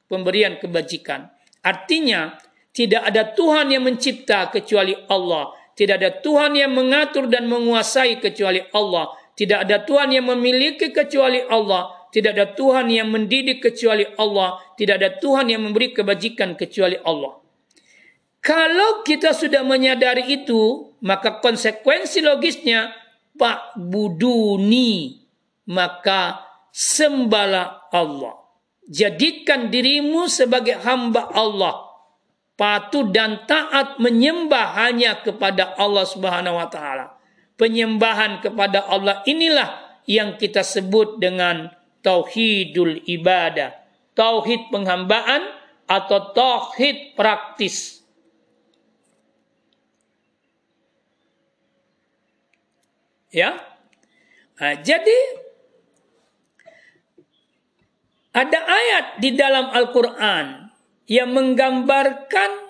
pemberian 0.08 0.60
kebajikan. 0.60 1.30
Artinya 1.64 2.40
tidak 2.72 3.04
ada 3.08 3.32
Tuhan 3.36 3.72
yang 3.72 3.84
mencipta 3.86 4.48
kecuali 4.50 4.96
Allah. 5.08 5.54
Tidak 5.78 5.96
ada 5.98 6.10
Tuhan 6.10 6.58
yang 6.58 6.74
mengatur 6.74 7.30
dan 7.30 7.46
menguasai 7.46 8.18
kecuali 8.18 8.66
Allah. 8.74 9.14
Tidak 9.38 9.70
ada 9.70 9.86
Tuhan 9.86 10.10
yang 10.10 10.26
memiliki 10.34 10.90
kecuali 10.90 11.44
Allah. 11.46 12.10
Tidak 12.10 12.34
ada 12.34 12.50
Tuhan 12.50 12.90
yang 12.90 13.14
mendidik 13.14 13.62
kecuali 13.62 14.08
Allah. 14.18 14.58
Tidak 14.74 14.96
ada 14.98 15.14
Tuhan 15.22 15.54
yang 15.54 15.62
memberi 15.62 15.94
kebajikan 15.94 16.58
kecuali 16.58 16.98
Allah. 17.06 17.38
Kalau 18.42 19.04
kita 19.04 19.36
sudah 19.36 19.62
menyadari 19.62 20.24
itu, 20.32 20.96
maka 21.04 21.44
konsekuensi 21.44 22.24
logisnya 22.24 22.96
Pak 23.36 23.78
Buduni, 23.78 25.20
maka 25.70 26.42
sembala 26.72 27.92
Allah. 27.94 28.47
Jadikan 28.88 29.68
dirimu 29.68 30.32
sebagai 30.32 30.80
hamba 30.80 31.28
Allah. 31.36 31.84
Patuh 32.58 33.14
dan 33.14 33.46
taat 33.46 34.02
menyembah 34.02 34.74
hanya 34.82 35.22
kepada 35.22 35.78
Allah 35.78 36.08
Subhanahu 36.08 36.58
wa 36.58 36.66
taala. 36.72 37.20
Penyembahan 37.54 38.42
kepada 38.42 38.88
Allah 38.90 39.22
inilah 39.30 40.02
yang 40.10 40.40
kita 40.40 40.66
sebut 40.66 41.22
dengan 41.22 41.70
tauhidul 42.02 43.04
ibadah, 43.06 43.76
tauhid 44.16 44.72
penghambaan 44.74 45.44
atau 45.86 46.32
tauhid 46.32 47.14
praktis. 47.14 48.02
Ya. 53.30 53.60
Nah, 54.58 54.74
jadi 54.82 55.47
Ada 58.38 58.60
ayat 58.62 59.06
di 59.18 59.34
dalam 59.34 59.74
Al-Quran 59.74 60.70
yang 61.10 61.34
menggambarkan 61.34 62.70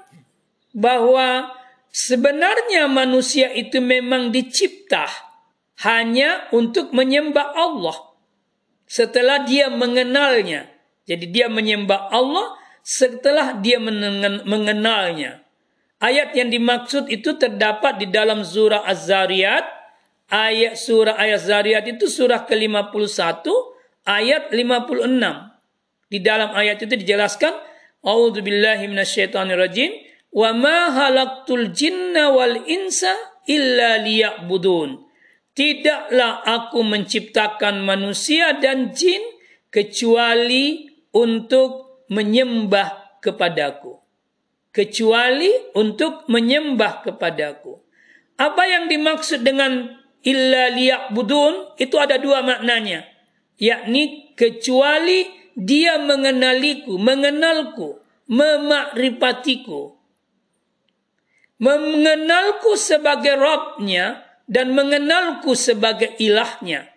bahwa 0.72 1.52
sebenarnya 1.92 2.88
manusia 2.88 3.52
itu 3.52 3.84
memang 3.84 4.32
dicipta 4.32 5.12
hanya 5.84 6.48
untuk 6.56 6.96
menyembah 6.96 7.52
Allah. 7.52 8.00
Setelah 8.88 9.44
dia 9.44 9.68
mengenalnya. 9.68 10.72
Jadi 11.04 11.36
dia 11.36 11.52
menyembah 11.52 12.16
Allah 12.16 12.56
setelah 12.80 13.60
dia 13.60 13.76
mengenalnya. 14.48 15.44
Ayat 16.00 16.32
yang 16.32 16.48
dimaksud 16.48 17.12
itu 17.12 17.36
terdapat 17.36 18.00
di 18.00 18.08
dalam 18.08 18.48
surah 18.48 18.88
Az-Zariyat. 18.88 19.68
Ayat 20.32 20.80
surah 20.80 21.20
ayat 21.20 21.44
Zariyat 21.44 21.84
itu 21.92 22.08
surah 22.08 22.48
ke-51 22.48 23.44
ayat 24.08 24.56
56. 24.56 25.57
Di 26.08 26.24
dalam 26.24 26.56
ayat 26.56 26.84
itu 26.84 26.96
dijelaskan, 26.96 27.52
A'udzu 28.04 28.40
billahi 28.40 28.88
minasyaitonir 28.88 29.60
rajim, 29.60 29.92
wa 30.32 30.56
ma 30.56 30.92
halaqtul 30.96 31.76
jinna 31.76 32.32
wal 32.32 32.64
insa 32.68 33.12
illa 33.48 34.00
liya'budun. 34.00 35.04
Tidaklah 35.58 36.46
aku 36.46 36.86
menciptakan 36.86 37.82
manusia 37.82 38.56
dan 38.62 38.94
jin 38.94 39.20
kecuali 39.74 40.86
untuk 41.12 42.06
menyembah 42.14 43.20
kepadaku. 43.20 43.98
Kecuali 44.70 45.50
untuk 45.74 46.30
menyembah 46.30 47.02
kepadaku. 47.02 47.82
Apa 48.38 48.64
yang 48.70 48.86
dimaksud 48.86 49.42
dengan 49.42 49.98
illa 50.22 50.70
liya'budun 50.70 51.82
itu 51.82 51.98
ada 51.98 52.22
dua 52.22 52.46
maknanya. 52.46 53.10
Yakni 53.58 54.38
kecuali 54.38 55.37
dia 55.58 55.98
mengenaliku, 55.98 57.02
mengenalku, 57.02 57.98
memakrifatiku. 58.30 59.98
Mengenalku 61.58 62.78
sebagai 62.78 63.34
Rabbnya 63.34 64.22
dan 64.46 64.78
mengenalku 64.78 65.58
sebagai 65.58 66.14
ilahnya. 66.22 66.94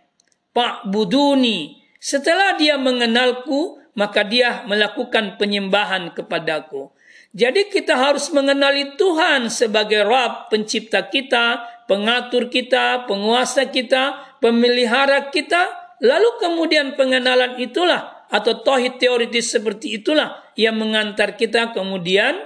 Pak 0.52 0.92
Buduni. 0.92 1.80
Setelah 1.96 2.60
dia 2.60 2.76
mengenalku, 2.76 3.80
maka 3.96 4.20
dia 4.28 4.60
melakukan 4.68 5.40
penyembahan 5.40 6.12
kepadaku. 6.12 6.92
Jadi 7.32 7.72
kita 7.72 7.96
harus 7.96 8.28
mengenali 8.28 9.00
Tuhan 9.00 9.48
sebagai 9.48 10.04
Rabb 10.04 10.52
pencipta 10.52 11.08
kita, 11.08 11.64
pengatur 11.88 12.52
kita, 12.52 13.08
penguasa 13.08 13.72
kita, 13.72 14.36
pemelihara 14.44 15.32
kita. 15.32 15.96
Lalu 16.04 16.28
kemudian 16.42 16.98
pengenalan 17.00 17.56
itulah 17.56 18.19
atau 18.30 18.62
tauhid 18.62 19.02
teoritis 19.02 19.50
seperti 19.50 19.98
itulah 19.98 20.40
yang 20.54 20.78
mengantar 20.78 21.34
kita 21.34 21.74
kemudian 21.74 22.38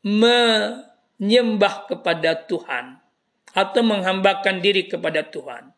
menyembah 0.00 1.84
kepada 1.86 2.48
Tuhan 2.48 2.96
atau 3.52 3.82
menghambakan 3.84 4.64
diri 4.64 4.88
kepada 4.88 5.24
Tuhan. 5.28 5.76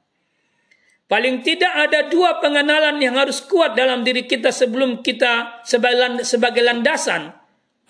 Paling 1.11 1.43
tidak 1.43 1.91
ada 1.91 2.07
dua 2.07 2.39
pengenalan 2.39 3.03
yang 3.03 3.19
harus 3.19 3.43
kuat 3.43 3.75
dalam 3.75 4.07
diri 4.07 4.31
kita 4.31 4.55
sebelum 4.55 5.03
kita 5.03 5.67
sebagai 5.67 6.63
landasan 6.63 7.35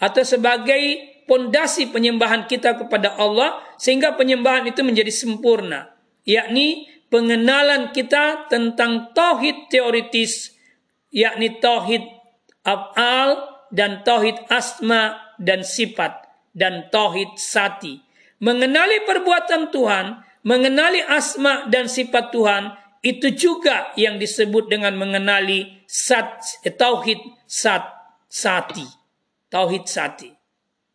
atau 0.00 0.22
sebagai 0.24 0.80
pondasi 1.28 1.92
penyembahan 1.92 2.48
kita 2.48 2.80
kepada 2.80 3.20
Allah 3.20 3.60
sehingga 3.76 4.16
penyembahan 4.16 4.64
itu 4.72 4.80
menjadi 4.80 5.12
sempurna 5.12 5.92
yakni 6.24 6.88
pengenalan 7.12 7.92
kita 7.92 8.48
tentang 8.48 9.12
tauhid 9.12 9.68
teoritis 9.68 10.56
yakni 11.10 11.58
tauhid 11.58 12.02
af'al 12.64 13.62
dan 13.70 14.02
tauhid 14.02 14.38
asma 14.50 15.34
dan 15.38 15.62
sifat 15.62 16.26
dan 16.54 16.90
tauhid 16.90 17.38
sati. 17.38 18.02
Mengenali 18.40 19.04
perbuatan 19.04 19.70
Tuhan, 19.70 20.06
mengenali 20.42 21.04
asma 21.04 21.68
dan 21.68 21.86
sifat 21.86 22.32
Tuhan 22.34 22.74
itu 23.04 23.32
juga 23.32 23.92
yang 23.96 24.16
disebut 24.20 24.68
dengan 24.68 24.96
mengenali 24.96 25.84
sat 25.88 26.60
eh, 26.64 26.72
tauhid 26.72 27.20
sat 27.46 27.84
sati. 28.26 28.86
Tauhid 29.50 29.84
sati. 29.90 30.30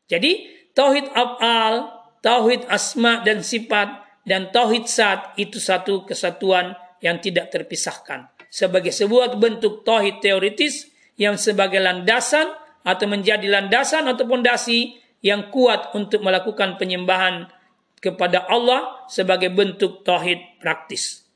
Jadi 0.07 0.31
tauhid 0.71 1.11
af'al, 1.11 1.91
tauhid 2.23 2.65
asma 2.71 3.19
dan 3.25 3.43
sifat 3.43 4.05
dan 4.23 4.49
tauhid 4.49 4.87
sat 4.87 5.35
itu 5.37 5.59
satu 5.59 6.07
kesatuan 6.07 6.73
yang 7.03 7.21
tidak 7.21 7.51
terpisahkan 7.53 8.34
sebagai 8.55 8.95
sebuah 8.95 9.35
bentuk 9.35 9.83
tauhid 9.83 10.23
teoritis 10.23 10.87
yang 11.19 11.35
sebagai 11.35 11.83
landasan 11.83 12.55
atau 12.87 13.03
menjadi 13.03 13.43
landasan 13.51 14.07
atau 14.07 14.23
pondasi 14.23 14.95
yang 15.19 15.51
kuat 15.51 15.91
untuk 15.91 16.23
melakukan 16.23 16.79
penyembahan 16.79 17.51
kepada 17.99 18.47
Allah 18.47 19.03
sebagai 19.11 19.51
bentuk 19.51 20.07
tauhid 20.07 20.63
praktis. 20.63 21.27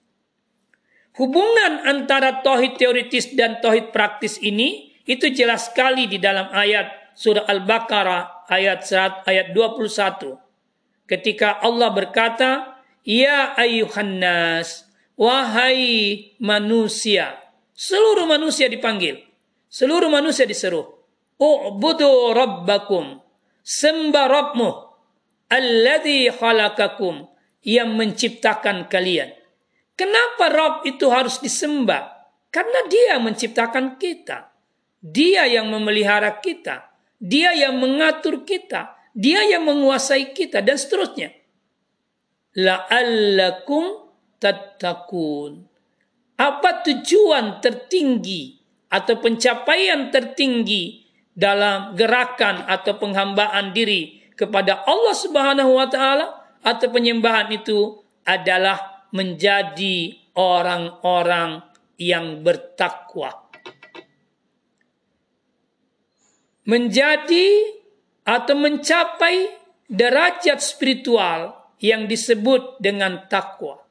Hubungan 1.20 1.84
antara 1.84 2.40
tauhid 2.40 2.80
teoritis 2.80 3.36
dan 3.36 3.60
tauhid 3.60 3.92
praktis 3.92 4.40
ini 4.40 4.96
itu 5.04 5.28
jelas 5.36 5.68
sekali 5.68 6.08
di 6.08 6.24
dalam 6.24 6.48
ayat 6.56 7.12
surah 7.20 7.44
Al-Baqarah 7.52 8.48
ayat 8.48 8.88
ayat 9.28 9.52
21. 9.52 10.40
Ketika 11.04 11.60
Allah 11.60 11.90
berkata, 11.92 12.80
"Ya 13.04 13.52
ayuhan 13.60 14.24
nas, 14.24 14.89
Wahai 15.20 16.32
manusia, 16.40 17.36
seluruh 17.76 18.24
manusia 18.24 18.72
dipanggil, 18.72 19.20
seluruh 19.68 20.08
manusia 20.08 20.48
diseru, 20.48 20.96
U'budu 21.36 22.32
rabbakum, 22.32 23.20
sembah 23.60 24.28
Rabbmu, 24.32 24.70
alladhi 25.52 26.32
khalaqakum, 26.32 27.28
yang 27.68 28.00
menciptakan 28.00 28.88
kalian. 28.88 29.36
Kenapa 30.00 30.48
Rabb 30.48 30.88
itu 30.88 31.12
harus 31.12 31.44
disembah? 31.44 32.32
Karena 32.48 32.88
dia 32.88 33.20
menciptakan 33.20 34.00
kita. 34.00 34.56
Dia 35.04 35.44
yang 35.52 35.68
memelihara 35.68 36.40
kita. 36.40 36.96
Dia 37.20 37.52
yang 37.52 37.76
mengatur 37.76 38.48
kita. 38.48 38.96
Dia 39.12 39.44
yang 39.44 39.68
menguasai 39.68 40.32
kita 40.32 40.64
dan 40.64 40.80
seterusnya. 40.80 41.36
La'allakum 42.56 44.09
tattaqun. 44.40 45.68
Apa 46.40 46.82
tujuan 46.88 47.60
tertinggi 47.60 48.56
atau 48.90 49.20
pencapaian 49.20 50.08
tertinggi 50.10 51.04
dalam 51.36 51.94
gerakan 51.94 52.64
atau 52.68 52.96
penghambaan 52.96 53.76
diri 53.76 54.20
kepada 54.34 54.88
Allah 54.88 55.16
Subhanahu 55.16 55.76
wa 55.76 55.88
taala 55.92 56.28
atau 56.64 56.88
penyembahan 56.92 57.52
itu 57.52 58.00
adalah 58.24 59.08
menjadi 59.12 60.16
orang-orang 60.36 61.64
yang 62.00 62.40
bertakwa. 62.40 63.52
Menjadi 66.64 67.48
atau 68.24 68.56
mencapai 68.56 69.50
derajat 69.90 70.62
spiritual 70.62 71.58
yang 71.82 72.06
disebut 72.06 72.78
dengan 72.78 73.26
takwa. 73.26 73.89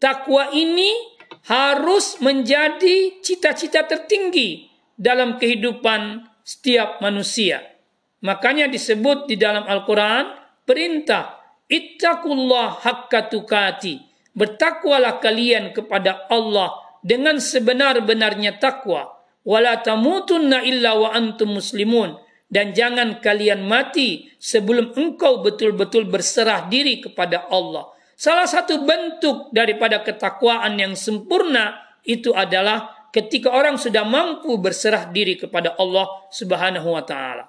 Takwa 0.00 0.48
ini 0.56 0.88
harus 1.44 2.16
menjadi 2.24 3.20
cita-cita 3.20 3.84
tertinggi 3.84 4.64
dalam 4.96 5.36
kehidupan 5.36 6.24
setiap 6.40 7.04
manusia. 7.04 7.60
Makanya 8.24 8.72
disebut 8.72 9.28
di 9.28 9.36
dalam 9.36 9.68
Al-Quran 9.68 10.24
perintah 10.64 11.36
Ittaqullah 11.68 12.80
haqqa 12.80 13.28
tukati. 13.28 14.00
Bertakwalah 14.32 15.20
kalian 15.20 15.76
kepada 15.76 16.32
Allah 16.32 16.80
dengan 17.04 17.36
sebenar-benarnya 17.36 18.56
takwa. 18.56 19.20
Wala 19.44 19.84
tamutunna 19.84 20.64
illa 20.64 20.96
wa 20.96 21.12
antum 21.12 21.60
muslimun. 21.60 22.16
Dan 22.48 22.72
jangan 22.72 23.20
kalian 23.20 23.68
mati 23.68 24.32
sebelum 24.40 24.96
engkau 24.96 25.44
betul-betul 25.44 26.08
berserah 26.08 26.66
diri 26.72 26.98
kepada 27.04 27.46
Allah 27.52 27.99
Salah 28.20 28.44
satu 28.44 28.84
bentuk 28.84 29.48
daripada 29.48 30.04
ketakwaan 30.04 30.76
yang 30.76 30.92
sempurna 30.92 31.80
itu 32.04 32.36
adalah 32.36 33.08
ketika 33.16 33.48
orang 33.48 33.80
sudah 33.80 34.04
mampu 34.04 34.60
berserah 34.60 35.08
diri 35.08 35.40
kepada 35.40 35.72
Allah 35.80 36.28
Subhanahu 36.28 36.92
wa 36.92 37.00
taala. 37.00 37.48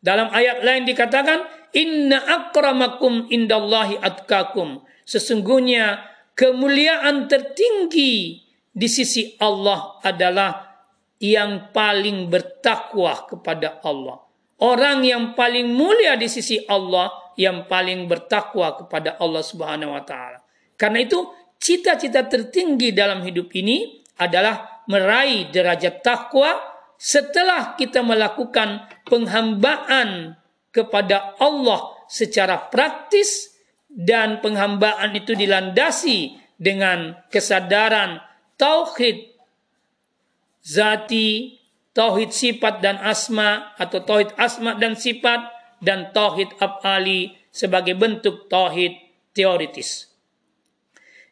Dalam 0.00 0.32
ayat 0.32 0.64
lain 0.64 0.88
dikatakan, 0.88 1.44
"Inna 1.76 2.16
akramakum 2.16 3.28
indallahi 3.28 4.00
atkakum." 4.00 4.80
Sesungguhnya 5.04 6.00
kemuliaan 6.32 7.28
tertinggi 7.28 8.40
di 8.72 8.88
sisi 8.88 9.36
Allah 9.36 10.00
adalah 10.00 10.80
yang 11.20 11.76
paling 11.76 12.32
bertakwa 12.32 13.28
kepada 13.28 13.84
Allah. 13.84 14.29
Orang 14.60 15.02
yang 15.08 15.32
paling 15.32 15.72
mulia 15.72 16.20
di 16.20 16.28
sisi 16.28 16.60
Allah 16.68 17.08
yang 17.40 17.64
paling 17.64 18.04
bertakwa 18.04 18.76
kepada 18.76 19.16
Allah 19.16 19.40
Subhanahu 19.40 19.96
wa 19.96 20.04
taala. 20.04 20.44
Karena 20.76 21.00
itu 21.00 21.32
cita-cita 21.56 22.28
tertinggi 22.28 22.92
dalam 22.92 23.24
hidup 23.24 23.48
ini 23.56 24.04
adalah 24.20 24.84
meraih 24.84 25.48
derajat 25.48 26.04
takwa 26.04 26.60
setelah 27.00 27.72
kita 27.80 28.04
melakukan 28.04 28.84
penghambaan 29.08 30.36
kepada 30.68 31.40
Allah 31.40 31.96
secara 32.04 32.68
praktis 32.68 33.56
dan 33.88 34.44
penghambaan 34.44 35.16
itu 35.16 35.32
dilandasi 35.32 36.36
dengan 36.60 37.16
kesadaran 37.32 38.20
tauhid 38.60 39.30
zati, 40.60 41.59
tauhid 41.92 42.30
sifat 42.30 42.82
dan 42.82 42.98
asma 43.02 43.74
atau 43.76 44.02
tauhid 44.02 44.34
asma 44.38 44.78
dan 44.78 44.94
sifat 44.94 45.50
dan 45.82 46.14
tauhid 46.14 46.54
af'ali 46.60 47.34
sebagai 47.50 47.98
bentuk 47.98 48.46
tauhid 48.46 48.94
teoritis. 49.34 50.10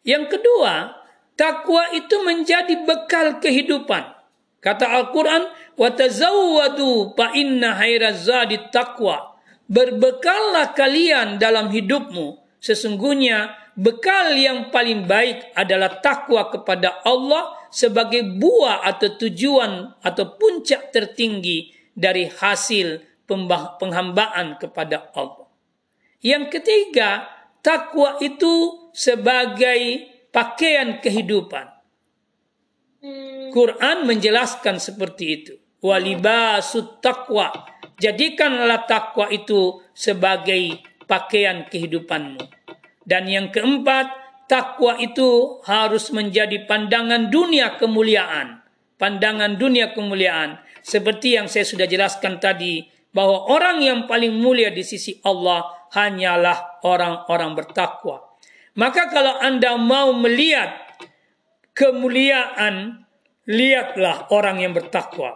Yang 0.03 0.39
kedua, 0.39 1.05
takwa 1.39 1.93
itu 1.95 2.17
menjadi 2.25 2.83
bekal 2.83 3.39
kehidupan. 3.39 4.17
Kata 4.59 4.91
Al-Qur'an, 4.91 5.47
"Wa 5.79 5.95
tazawwadu 5.95 7.15
fa 7.15 7.31
inna 7.37 7.79
khairaz 7.79 8.27
zadi 8.27 8.59
taqwa." 8.75 9.39
Berbekallah 9.69 10.73
kalian 10.73 11.37
dalam 11.37 11.69
hidupmu 11.69 12.48
Sesungguhnya 12.59 13.55
bekal 13.79 14.35
yang 14.35 14.75
paling 14.75 15.07
baik 15.07 15.55
adalah 15.55 16.03
takwa 16.03 16.51
kepada 16.51 17.03
Allah 17.07 17.55
sebagai 17.71 18.27
buah 18.27 18.83
atau 18.83 19.15
tujuan 19.15 20.03
atau 20.03 20.35
puncak 20.35 20.91
tertinggi 20.91 21.71
dari 21.95 22.27
hasil 22.27 23.03
penghambaan 23.79 24.59
kepada 24.59 25.13
Allah. 25.15 25.47
Yang 26.19 26.59
ketiga, 26.59 27.31
takwa 27.63 28.19
itu 28.19 28.89
sebagai 28.91 30.11
pakaian 30.35 30.99
kehidupan. 30.99 31.79
Quran 33.55 34.11
menjelaskan 34.11 34.83
seperti 34.83 35.25
itu. 35.31 35.55
Walibasut 35.79 36.99
takwa. 36.99 37.55
Jadikanlah 38.03 38.87
takwa 38.91 39.31
itu 39.31 39.79
sebagai 39.95 40.83
pakaian 41.09 41.67
kehidupanmu. 41.67 42.39
Dan 43.03 43.25
yang 43.27 43.49
keempat, 43.49 44.13
takwa 44.47 45.01
itu 45.01 45.59
harus 45.65 46.13
menjadi 46.13 46.69
pandangan 46.69 47.33
dunia 47.33 47.81
kemuliaan. 47.81 48.61
Pandangan 49.01 49.57
dunia 49.57 49.97
kemuliaan. 49.97 50.61
Seperti 50.85 51.41
yang 51.41 51.49
saya 51.49 51.65
sudah 51.65 51.89
jelaskan 51.89 52.37
tadi, 52.39 52.85
bahwa 53.11 53.49
orang 53.49 53.81
yang 53.81 54.01
paling 54.05 54.37
mulia 54.37 54.69
di 54.69 54.85
sisi 54.85 55.17
Allah 55.25 55.89
hanyalah 55.97 56.85
orang-orang 56.85 57.57
bertakwa. 57.57 58.29
Maka 58.79 59.11
kalau 59.11 59.41
Anda 59.43 59.75
mau 59.75 60.15
melihat 60.15 60.71
kemuliaan, 61.75 63.03
lihatlah 63.49 64.31
orang 64.31 64.63
yang 64.63 64.77
bertakwa. 64.77 65.35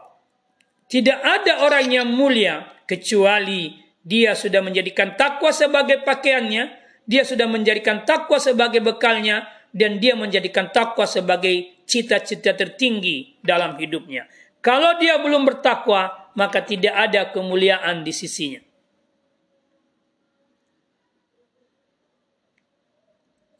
Tidak 0.86 1.18
ada 1.24 1.64
orang 1.64 1.88
yang 1.88 2.08
mulia 2.12 2.68
kecuali 2.84 3.81
dia 4.02 4.34
sudah 4.34 4.62
menjadikan 4.62 5.14
takwa 5.14 5.54
sebagai 5.54 6.02
pakaiannya, 6.02 6.74
dia 7.06 7.22
sudah 7.22 7.46
menjadikan 7.46 8.02
takwa 8.02 8.38
sebagai 8.42 8.82
bekalnya, 8.82 9.46
dan 9.72 10.02
dia 10.02 10.12
menjadikan 10.12 10.68
takwa 10.68 11.08
sebagai 11.08 11.82
cita-cita 11.88 12.52
tertinggi 12.52 13.40
dalam 13.40 13.78
hidupnya. 13.80 14.28
Kalau 14.62 15.00
dia 15.00 15.18
belum 15.18 15.42
bertakwa, 15.48 16.30
maka 16.38 16.62
tidak 16.62 16.94
ada 16.94 17.32
kemuliaan 17.32 18.06
di 18.06 18.12
sisinya. 18.14 18.62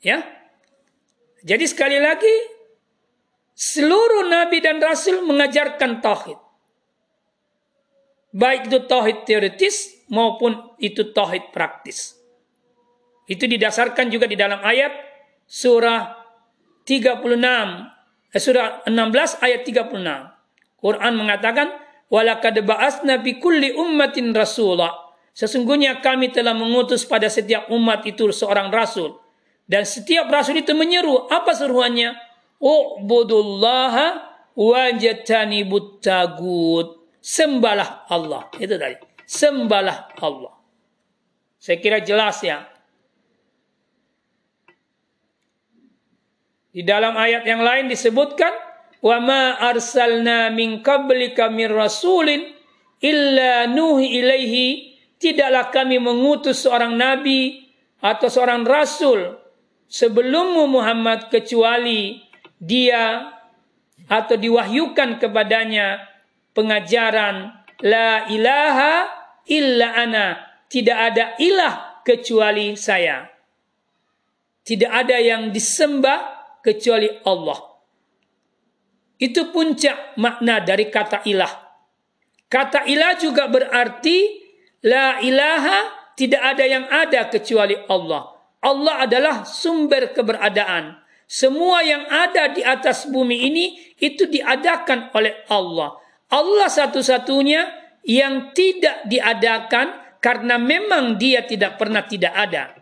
Ya. 0.02 0.22
Jadi 1.42 1.64
sekali 1.66 1.98
lagi 1.98 2.30
seluruh 3.54 4.30
nabi 4.30 4.62
dan 4.62 4.78
rasul 4.78 5.26
mengajarkan 5.26 6.02
tauhid. 6.02 6.38
Baik 8.32 8.70
itu 8.70 8.78
tauhid 8.88 9.28
teoritis 9.28 10.01
maupun 10.12 10.76
itu 10.76 11.10
tauhid 11.16 11.50
praktis. 11.56 12.20
Itu 13.24 13.48
didasarkan 13.48 14.12
juga 14.12 14.28
di 14.28 14.36
dalam 14.36 14.60
ayat 14.60 14.92
surah 15.48 16.20
36 16.84 17.24
eh, 18.32 18.40
surah 18.40 18.84
16 18.84 19.40
ayat 19.40 19.60
36. 19.64 20.82
Quran 20.82 21.12
mengatakan 21.16 21.72
walakad 22.12 22.60
ba'asna 22.60 23.24
bi 23.24 23.40
kulli 23.40 23.72
ummatin 23.72 24.36
rasula. 24.36 24.92
Sesungguhnya 25.32 26.04
kami 26.04 26.28
telah 26.28 26.52
mengutus 26.52 27.08
pada 27.08 27.32
setiap 27.32 27.72
umat 27.72 28.04
itu 28.04 28.28
seorang 28.28 28.68
rasul. 28.68 29.16
Dan 29.64 29.88
setiap 29.88 30.28
rasul 30.28 30.60
itu 30.60 30.76
menyeru 30.76 31.24
apa 31.32 31.56
seruannya? 31.56 32.12
U'budullaha 32.60 34.28
wajatani 34.52 35.64
buttagut. 35.64 37.00
Sembahlah 37.22 38.04
Allah. 38.12 38.50
Itu 38.60 38.76
tadi. 38.76 39.11
Sembahlah 39.26 40.12
Allah. 40.20 40.54
Saya 41.62 41.78
kira 41.78 42.02
jelas 42.02 42.42
ya. 42.42 42.66
Di 46.72 46.82
dalam 46.82 47.14
ayat 47.14 47.44
yang 47.44 47.60
lain 47.60 47.86
disebutkan 47.92 48.50
wa 49.04 49.18
ma 49.20 49.42
arsalna 49.60 50.48
min 50.48 50.80
qablika 50.80 51.52
min 51.52 51.68
rasulin 51.68 52.48
illa 53.02 53.68
nuhi 53.68 54.18
ilaihi 54.18 54.66
tidaklah 55.20 55.68
kami 55.68 56.00
mengutus 56.00 56.64
seorang 56.64 56.96
nabi 56.96 57.68
atau 58.02 58.26
seorang 58.26 58.66
rasul 58.66 59.36
sebelummu 59.86 60.66
Muhammad 60.66 61.28
kecuali 61.28 62.24
dia 62.56 63.30
atau 64.08 64.34
diwahyukan 64.34 65.20
kepadanya 65.20 66.08
pengajaran 66.56 67.61
la 67.82 68.30
ilaha 68.30 69.10
illa 69.50 69.98
ana 69.98 70.26
tidak 70.70 70.98
ada 71.12 71.24
ilah 71.42 72.02
kecuali 72.06 72.74
saya 72.78 73.32
tidak 74.62 74.90
ada 74.94 75.18
yang 75.18 75.50
disembah 75.50 76.18
kecuali 76.62 77.10
Allah. 77.26 77.58
Itu 79.18 79.50
puncak 79.50 80.18
makna 80.18 80.62
dari 80.62 80.86
kata 80.86 81.26
ilah. 81.26 81.50
Kata 82.46 82.86
ilah 82.86 83.18
juga 83.18 83.50
berarti 83.50 84.18
la 84.86 85.18
ilaha 85.22 86.10
tidak 86.14 86.42
ada 86.42 86.64
yang 86.66 86.86
ada 86.86 87.26
kecuali 87.30 87.74
Allah. 87.90 88.34
Allah 88.62 89.06
adalah 89.06 89.36
sumber 89.42 90.14
keberadaan. 90.14 91.02
Semua 91.26 91.82
yang 91.82 92.06
ada 92.06 92.54
di 92.54 92.62
atas 92.62 93.10
bumi 93.10 93.50
ini 93.50 93.64
itu 93.98 94.30
diadakan 94.30 95.10
oleh 95.16 95.42
Allah. 95.50 95.98
Allah 96.32 96.72
satu-satunya 96.72 97.62
yang 98.08 98.56
tidak 98.56 99.04
diadakan 99.04 100.16
karena 100.18 100.56
memang 100.56 101.20
dia 101.20 101.44
tidak 101.44 101.76
pernah 101.76 102.02
tidak 102.08 102.32
ada. 102.32 102.72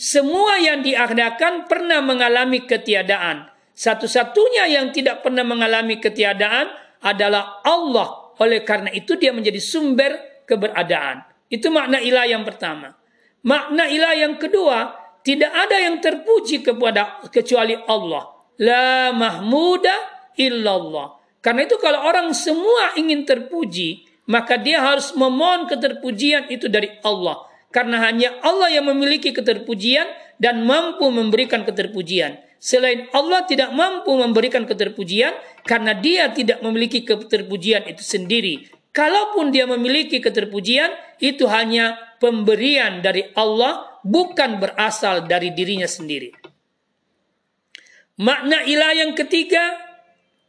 Semua 0.00 0.56
yang 0.56 0.80
diadakan 0.80 1.68
pernah 1.68 2.00
mengalami 2.00 2.64
ketiadaan. 2.64 3.50
Satu-satunya 3.76 4.68
yang 4.72 4.94
tidak 4.94 5.20
pernah 5.20 5.44
mengalami 5.44 6.00
ketiadaan 6.00 6.72
adalah 7.04 7.60
Allah. 7.66 8.32
Oleh 8.40 8.64
karena 8.64 8.88
itu 8.92 9.20
dia 9.20 9.36
menjadi 9.36 9.60
sumber 9.60 10.44
keberadaan. 10.48 11.24
Itu 11.52 11.68
makna 11.68 12.00
ilah 12.00 12.24
yang 12.24 12.46
pertama. 12.48 12.96
Makna 13.44 13.88
ilah 13.92 14.14
yang 14.16 14.40
kedua, 14.40 14.96
tidak 15.20 15.52
ada 15.52 15.76
yang 15.76 16.00
terpuji 16.00 16.64
kepada 16.64 17.20
kecuali 17.28 17.76
Allah. 17.76 18.24
La 18.60 19.12
mahmuda 19.12 19.92
illallah. 20.40 21.19
Karena 21.40 21.64
itu 21.64 21.80
kalau 21.80 22.04
orang 22.04 22.32
semua 22.36 22.92
ingin 23.00 23.24
terpuji, 23.24 24.04
maka 24.28 24.60
dia 24.60 24.84
harus 24.84 25.16
memohon 25.16 25.66
keterpujian 25.66 26.52
itu 26.52 26.68
dari 26.68 27.00
Allah. 27.00 27.48
Karena 27.72 28.02
hanya 28.04 28.36
Allah 28.44 28.68
yang 28.68 28.86
memiliki 28.86 29.32
keterpujian 29.32 30.04
dan 30.36 30.62
mampu 30.68 31.08
memberikan 31.08 31.64
keterpujian. 31.64 32.38
Selain 32.60 33.08
Allah 33.16 33.48
tidak 33.48 33.72
mampu 33.72 34.12
memberikan 34.12 34.68
keterpujian 34.68 35.32
karena 35.64 35.96
dia 35.96 36.28
tidak 36.28 36.60
memiliki 36.60 37.08
keterpujian 37.08 37.88
itu 37.88 38.04
sendiri. 38.04 38.68
Kalaupun 38.90 39.54
dia 39.54 39.64
memiliki 39.70 40.18
keterpujian, 40.18 40.92
itu 41.22 41.46
hanya 41.46 41.94
pemberian 42.18 43.00
dari 43.00 43.30
Allah, 43.38 43.86
bukan 44.02 44.58
berasal 44.58 45.30
dari 45.30 45.54
dirinya 45.54 45.86
sendiri. 45.86 46.34
Makna 48.20 48.66
ilah 48.66 48.92
yang 48.92 49.16
ketiga 49.16 49.89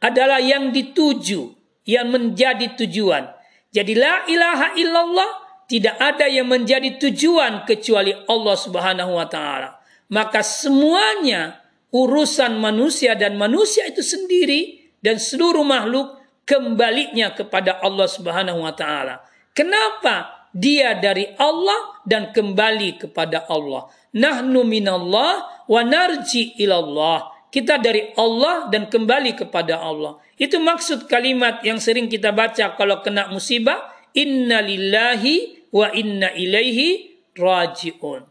adalah 0.02 0.42
yang 0.42 0.74
dituju, 0.74 1.54
yang 1.86 2.10
menjadi 2.10 2.74
tujuan. 2.74 3.30
Jadi 3.70 3.94
la 3.94 4.26
ilaha 4.26 4.74
illallah 4.74 5.30
tidak 5.70 5.96
ada 5.96 6.28
yang 6.28 6.50
menjadi 6.50 7.00
tujuan 7.00 7.64
kecuali 7.64 8.12
Allah 8.28 8.56
Subhanahu 8.58 9.16
wa 9.16 9.24
taala. 9.30 9.80
Maka 10.12 10.44
semuanya 10.44 11.64
urusan 11.88 12.60
manusia 12.60 13.16
dan 13.16 13.40
manusia 13.40 13.88
itu 13.88 14.04
sendiri 14.04 14.92
dan 15.00 15.16
seluruh 15.16 15.64
makhluk 15.64 16.20
kembalinya 16.44 17.32
kepada 17.32 17.80
Allah 17.80 18.04
Subhanahu 18.04 18.60
wa 18.60 18.76
taala. 18.76 19.24
Kenapa? 19.56 20.44
Dia 20.52 21.00
dari 21.00 21.24
Allah 21.40 22.04
dan 22.04 22.28
kembali 22.28 23.00
kepada 23.00 23.48
Allah. 23.48 23.88
Nahnu 24.12 24.68
minallah 24.68 25.64
wa 25.64 25.80
narji 25.80 26.60
ilallah. 26.60 27.31
Kita 27.52 27.76
dari 27.76 28.16
Allah 28.16 28.72
dan 28.72 28.88
kembali 28.88 29.36
kepada 29.36 29.76
Allah. 29.76 30.16
Itu 30.40 30.56
maksud 30.56 31.04
kalimat 31.04 31.60
yang 31.60 31.76
sering 31.76 32.08
kita 32.08 32.32
baca 32.32 32.72
kalau 32.80 33.04
kena 33.04 33.28
musibah, 33.28 33.92
inna 34.16 34.64
lillahi 34.64 35.68
wa 35.68 35.92
inna 35.92 36.32
ilaihi 36.32 37.12
rajiun. 37.36 38.24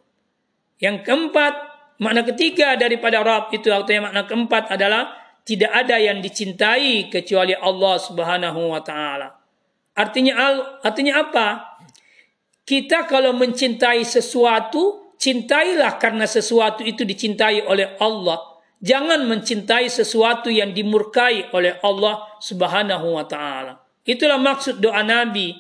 Yang 0.82 0.98
keempat, 1.06 1.54
makna 2.02 2.26
ketiga 2.26 2.74
daripada 2.74 3.22
Rab 3.22 3.54
itu 3.54 3.70
yang 3.70 4.10
makna 4.10 4.26
keempat 4.26 4.74
adalah 4.74 5.14
tidak 5.46 5.70
ada 5.70 6.02
yang 6.02 6.18
dicintai 6.18 7.14
kecuali 7.14 7.54
Allah 7.54 8.02
Subhanahu 8.02 8.74
wa 8.74 8.82
taala. 8.82 9.38
Artinya 9.94 10.34
artinya 10.82 11.22
apa? 11.22 11.78
Kita 12.66 13.06
kalau 13.06 13.38
mencintai 13.38 14.02
sesuatu, 14.02 15.14
cintailah 15.22 16.02
karena 16.02 16.26
sesuatu 16.26 16.82
itu 16.82 17.06
dicintai 17.06 17.62
oleh 17.70 17.94
Allah. 18.02 18.51
Jangan 18.82 19.30
mencintai 19.30 19.86
sesuatu 19.94 20.50
yang 20.50 20.74
dimurkai 20.74 21.54
oleh 21.54 21.78
Allah 21.86 22.26
Subhanahu 22.42 23.14
wa 23.14 23.26
taala. 23.30 23.78
Itulah 24.02 24.42
maksud 24.42 24.82
doa 24.82 25.06
Nabi 25.06 25.54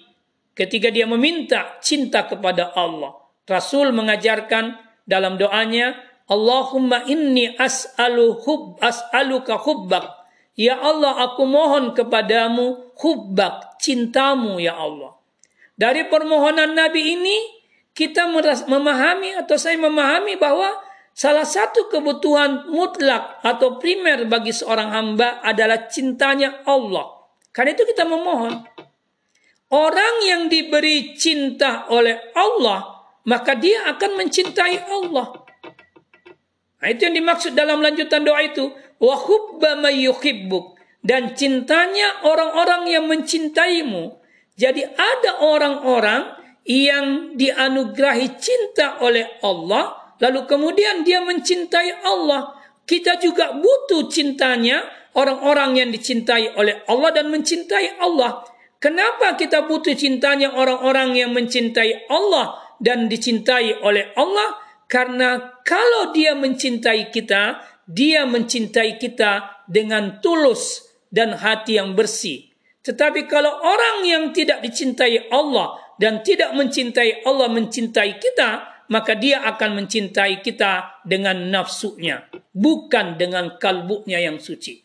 ketika 0.57 0.89
dia 0.89 1.05
meminta 1.05 1.77
cinta 1.85 2.25
kepada 2.25 2.73
Allah. 2.73 3.13
Rasul 3.45 3.93
mengajarkan 3.93 4.73
dalam 5.05 5.37
doanya, 5.37 5.93
Allahumma 6.25 7.05
inni 7.05 7.53
as'alu 7.53 8.41
hub 8.41 8.81
as'aluka 8.81 9.61
hubbak. 9.61 10.07
Ya 10.57 10.81
Allah, 10.81 11.29
aku 11.29 11.45
mohon 11.45 11.93
kepadamu 11.93 12.95
hubbak, 12.97 13.77
cintamu 13.77 14.57
ya 14.57 14.77
Allah. 14.81 15.13
Dari 15.77 16.09
permohonan 16.09 16.73
Nabi 16.73 17.17
ini 17.17 17.37
kita 17.91 18.29
memahami 18.65 19.37
atau 19.37 19.57
saya 19.57 19.77
memahami 19.77 20.37
bahwa 20.37 20.69
salah 21.11 21.45
satu 21.45 21.91
kebutuhan 21.91 22.71
mutlak 22.71 23.43
atau 23.43 23.77
primer 23.77 24.25
bagi 24.25 24.55
seorang 24.55 24.89
hamba 24.91 25.43
adalah 25.43 25.87
cintanya 25.91 26.63
Allah. 26.65 27.21
Karena 27.51 27.75
itu 27.75 27.83
kita 27.83 28.07
memohon. 28.07 28.63
Orang 29.71 30.15
yang 30.27 30.51
diberi 30.51 31.15
cinta 31.15 31.87
oleh 31.87 32.35
Allah, 32.35 33.07
maka 33.23 33.55
dia 33.55 33.87
akan 33.87 34.19
mencintai 34.19 34.83
Allah. 34.91 35.31
Nah, 36.81 36.87
itu 36.89 37.07
yang 37.07 37.15
dimaksud 37.15 37.53
dalam 37.53 37.79
lanjutan 37.79 38.25
doa 38.25 38.41
itu. 38.41 38.73
Wa 38.97 39.15
hubba 39.15 39.77
Dan 41.01 41.33
cintanya 41.37 42.25
orang-orang 42.25 42.89
yang 42.89 43.05
mencintaimu. 43.05 44.17
Jadi 44.57 44.83
ada 44.85 45.41
orang-orang 45.41 46.37
yang 46.65 47.33
dianugerahi 47.33 48.37
cinta 48.37 49.01
oleh 49.01 49.25
Allah, 49.41 50.00
lalu 50.21 50.45
kemudian 50.45 51.01
dia 51.01 51.19
mencintai 51.25 52.05
Allah. 52.05 52.55
Kita 52.85 53.17
juga 53.17 53.57
butuh 53.57 54.07
cintanya 54.07 54.85
orang-orang 55.17 55.81
yang 55.81 55.89
dicintai 55.89 56.55
oleh 56.55 56.85
Allah 56.87 57.09
dan 57.11 57.33
mencintai 57.33 57.99
Allah. 57.99 58.45
Kenapa 58.81 59.37
kita 59.37 59.69
butuh 59.69 59.93
cintanya 59.93 60.57
orang-orang 60.57 61.13
yang 61.13 61.31
mencintai 61.33 62.09
Allah 62.09 62.57
dan 62.81 63.05
dicintai 63.05 63.77
oleh 63.85 64.09
Allah? 64.17 64.57
Karena 64.89 65.61
kalau 65.61 66.09
dia 66.11 66.33
mencintai 66.33 67.13
kita, 67.13 67.61
dia 67.85 68.25
mencintai 68.25 68.97
kita 68.97 69.63
dengan 69.69 70.19
tulus 70.19 70.89
dan 71.13 71.37
hati 71.37 71.77
yang 71.77 71.93
bersih. 71.93 72.49
Tetapi 72.81 73.29
kalau 73.29 73.61
orang 73.61 74.01
yang 74.09 74.23
tidak 74.33 74.65
dicintai 74.65 75.29
Allah 75.29 75.77
dan 76.01 76.25
tidak 76.25 76.57
mencintai 76.57 77.21
Allah 77.21 77.47
mencintai 77.53 78.17
kita, 78.17 78.70
maka 78.91 79.15
dia 79.15 79.39
akan 79.47 79.79
mencintai 79.79 80.43
kita 80.43 80.99
dengan 81.07 81.47
nafsunya, 81.47 82.27
bukan 82.51 83.15
dengan 83.15 83.55
kalbunya 83.55 84.19
yang 84.19 84.35
suci. 84.35 84.83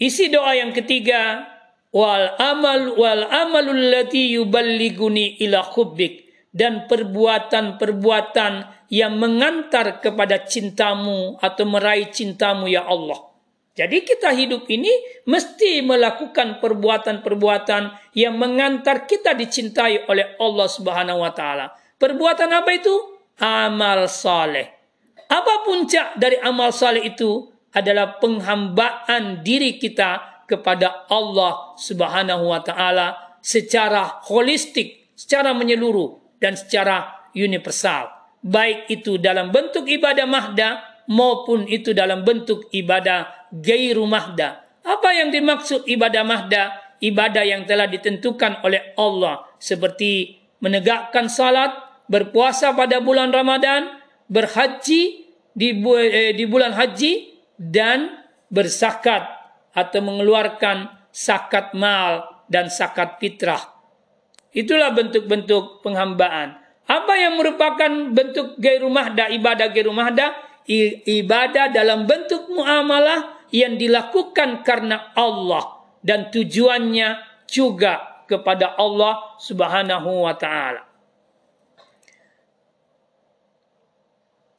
Isi 0.00 0.32
doa 0.32 0.56
yang 0.56 0.72
ketiga, 0.72 1.44
wal 1.92 2.32
amal 2.40 2.96
wal 2.96 3.28
amalul 3.28 3.92
lati 3.92 4.40
yuballiguni 4.40 5.36
ila 5.44 5.60
hubbik 5.68 6.32
dan 6.48 6.88
perbuatan-perbuatan 6.88 8.88
yang 8.88 9.12
mengantar 9.20 10.00
kepada 10.00 10.48
cintamu 10.48 11.36
atau 11.44 11.64
meraih 11.68 12.08
cintamu 12.08 12.72
ya 12.72 12.88
Allah. 12.88 13.33
Jadi 13.74 14.06
kita 14.06 14.30
hidup 14.30 14.70
ini 14.70 14.90
mesti 15.26 15.82
melakukan 15.82 16.62
perbuatan-perbuatan 16.62 18.14
yang 18.14 18.38
mengantar 18.38 19.02
kita 19.02 19.34
dicintai 19.34 20.06
oleh 20.06 20.38
Allah 20.38 20.68
Subhanahu 20.70 21.18
wa 21.26 21.34
taala. 21.34 21.74
Perbuatan 21.98 22.54
apa 22.54 22.70
itu? 22.70 22.94
Amal 23.42 24.06
saleh. 24.06 24.70
Apa 25.26 25.66
puncak 25.66 26.14
dari 26.14 26.38
amal 26.38 26.70
saleh 26.70 27.02
itu? 27.02 27.50
Adalah 27.74 28.22
penghambaan 28.22 29.42
diri 29.42 29.82
kita 29.82 30.46
kepada 30.46 31.10
Allah 31.10 31.74
Subhanahu 31.74 32.54
wa 32.54 32.62
taala 32.62 33.34
secara 33.42 34.22
holistik, 34.30 35.10
secara 35.18 35.50
menyeluruh 35.50 36.38
dan 36.38 36.54
secara 36.54 37.26
universal. 37.34 38.06
Baik 38.38 38.86
itu 38.86 39.18
dalam 39.18 39.50
bentuk 39.50 39.90
ibadah 39.90 40.30
mahda 40.30 40.93
maupun 41.10 41.68
itu 41.68 41.92
dalam 41.92 42.24
bentuk 42.24 42.68
ibadah 42.72 43.48
gairu 43.52 44.04
mahda. 44.08 44.64
Apa 44.84 45.16
yang 45.16 45.32
dimaksud 45.32 45.88
ibadah 45.88 46.22
mahda? 46.24 46.62
Ibadah 47.00 47.44
yang 47.44 47.68
telah 47.68 47.84
ditentukan 47.88 48.64
oleh 48.64 48.96
Allah 48.96 49.44
seperti 49.60 50.40
menegakkan 50.64 51.28
salat, 51.28 51.72
berpuasa 52.08 52.72
pada 52.72 53.00
bulan 53.04 53.28
Ramadan, 53.28 54.00
berhaji 54.28 55.28
di, 55.52 55.68
eh, 55.76 56.32
di 56.32 56.44
bulan 56.48 56.72
haji 56.72 57.12
dan 57.60 58.24
bersakat 58.48 59.22
atau 59.76 60.00
mengeluarkan 60.00 61.08
sakat 61.12 61.76
mal 61.76 62.44
dan 62.48 62.72
sakat 62.72 63.20
fitrah. 63.20 63.60
Itulah 64.54 64.94
bentuk-bentuk 64.94 65.82
penghambaan. 65.82 66.56
Apa 66.84 67.16
yang 67.16 67.40
merupakan 67.40 68.12
bentuk 68.12 68.60
gairu 68.60 68.92
mahda, 68.92 69.32
ibadah 69.32 69.72
gairu 69.72 69.90
mahda? 69.90 70.36
Ibadah 70.64 71.68
dalam 71.76 72.08
bentuk 72.08 72.48
muamalah 72.48 73.44
yang 73.52 73.76
dilakukan 73.76 74.64
karena 74.64 75.12
Allah 75.12 75.84
dan 76.00 76.32
tujuannya 76.32 77.20
juga 77.44 78.24
kepada 78.24 78.74
Allah 78.80 79.36
Subhanahu 79.36 80.24
wa 80.24 80.34
taala. 80.34 80.88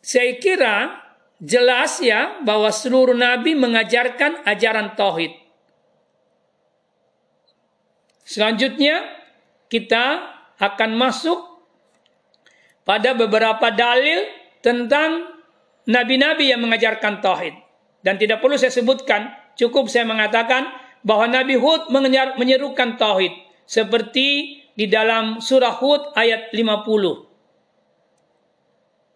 Saya 0.06 0.38
kira 0.38 1.02
jelas 1.42 1.98
ya 1.98 2.38
bahwa 2.46 2.70
seluruh 2.70 3.18
nabi 3.18 3.58
mengajarkan 3.58 4.46
ajaran 4.46 4.94
tauhid. 4.94 5.34
Selanjutnya 8.26 9.02
kita 9.68 10.34
akan 10.62 10.92
masuk 10.94 11.42
pada 12.86 13.18
beberapa 13.18 13.74
dalil 13.74 14.30
tentang 14.62 15.35
nabi-nabi 15.90 16.54
yang 16.54 16.62
mengajarkan 16.62 17.22
tauhid. 17.22 17.56
Dan 18.06 18.22
tidak 18.22 18.38
perlu 18.38 18.54
saya 18.54 18.70
sebutkan, 18.70 19.34
cukup 19.58 19.90
saya 19.90 20.06
mengatakan 20.06 20.70
bahwa 21.02 21.26
Nabi 21.26 21.58
Hud 21.58 21.90
menyerukan 22.38 23.02
tauhid 23.02 23.34
seperti 23.66 24.62
di 24.78 24.86
dalam 24.86 25.42
surah 25.42 25.74
Hud 25.74 26.14
ayat 26.14 26.54
50. 26.54 27.26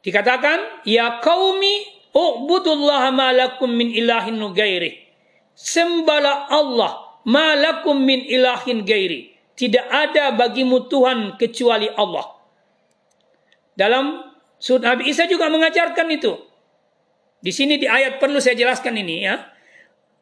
Dikatakan, 0.02 0.86
"Ya 0.90 1.22
qaumi, 1.22 1.86
u'budullaha 2.18 3.14
ma 3.14 3.30
lakum 3.30 3.70
min 3.70 3.94
ilahin 3.94 4.42
gairi." 4.58 5.06
Sembahlah 5.54 6.50
Allah, 6.50 7.22
ma 7.30 7.54
lakum 7.54 8.00
min 8.00 8.26
ilahin 8.26 8.82
gairi. 8.88 9.38
Tidak 9.54 9.86
ada 9.92 10.32
bagimu 10.34 10.88
Tuhan 10.88 11.36
kecuali 11.36 11.92
Allah. 11.94 12.26
Dalam 13.76 14.24
surah 14.56 14.96
Nabi 14.96 15.12
Isa 15.12 15.28
juga 15.28 15.52
mengajarkan 15.52 16.08
itu. 16.16 16.49
Di 17.40 17.56
sini 17.56 17.80
di 17.80 17.88
ayat 17.88 18.20
perlu 18.20 18.44
saya 18.44 18.56
jelaskan 18.60 19.00
ini 19.00 19.24
ya. 19.24 19.40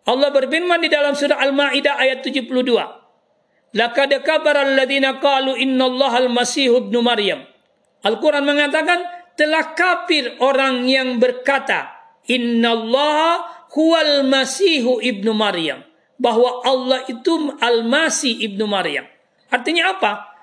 Allah 0.08 0.30
berfirman 0.32 0.80
di 0.80 0.88
dalam 0.88 1.18
surah 1.18 1.42
Al-Maidah 1.42 1.98
ayat 1.98 2.22
72. 2.24 2.48
Laqad 3.76 4.12
kabara 4.24 4.64
alladziina 4.64 5.20
qalu 5.20 5.58
innallaha 5.60 6.24
al-masih 6.24 6.72
ibnu 6.78 7.04
Maryam. 7.04 7.44
Al-Qur'an 8.06 8.46
mengatakan 8.46 9.04
telah 9.36 9.76
kafir 9.76 10.40
orang 10.40 10.88
yang 10.88 11.20
berkata 11.20 11.92
innallaha 12.30 13.68
huwal 13.74 14.24
masihu 14.24 15.02
ibnu 15.02 15.34
Maryam. 15.34 15.84
Bahwa 16.18 16.66
Allah 16.66 17.04
itu 17.10 17.58
al-masih 17.62 18.42
ibnu 18.46 18.66
Maryam. 18.66 19.06
Artinya 19.52 19.98
apa? 19.98 20.34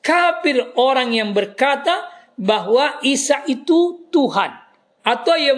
Kafir 0.00 0.72
orang 0.78 1.12
yang 1.12 1.36
berkata 1.36 2.08
bahwa 2.38 2.96
Isa 3.04 3.44
itu 3.44 4.08
Tuhan 4.08 4.67
atau 5.08 5.40
yang 5.40 5.56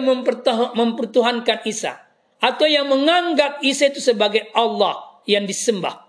mempertuhankan 0.71 1.67
Isa 1.67 1.99
atau 2.39 2.63
yang 2.63 2.87
menganggap 2.87 3.59
Isa 3.59 3.91
itu 3.91 3.99
sebagai 3.99 4.47
Allah 4.55 5.19
yang 5.27 5.43
disembah. 5.43 6.07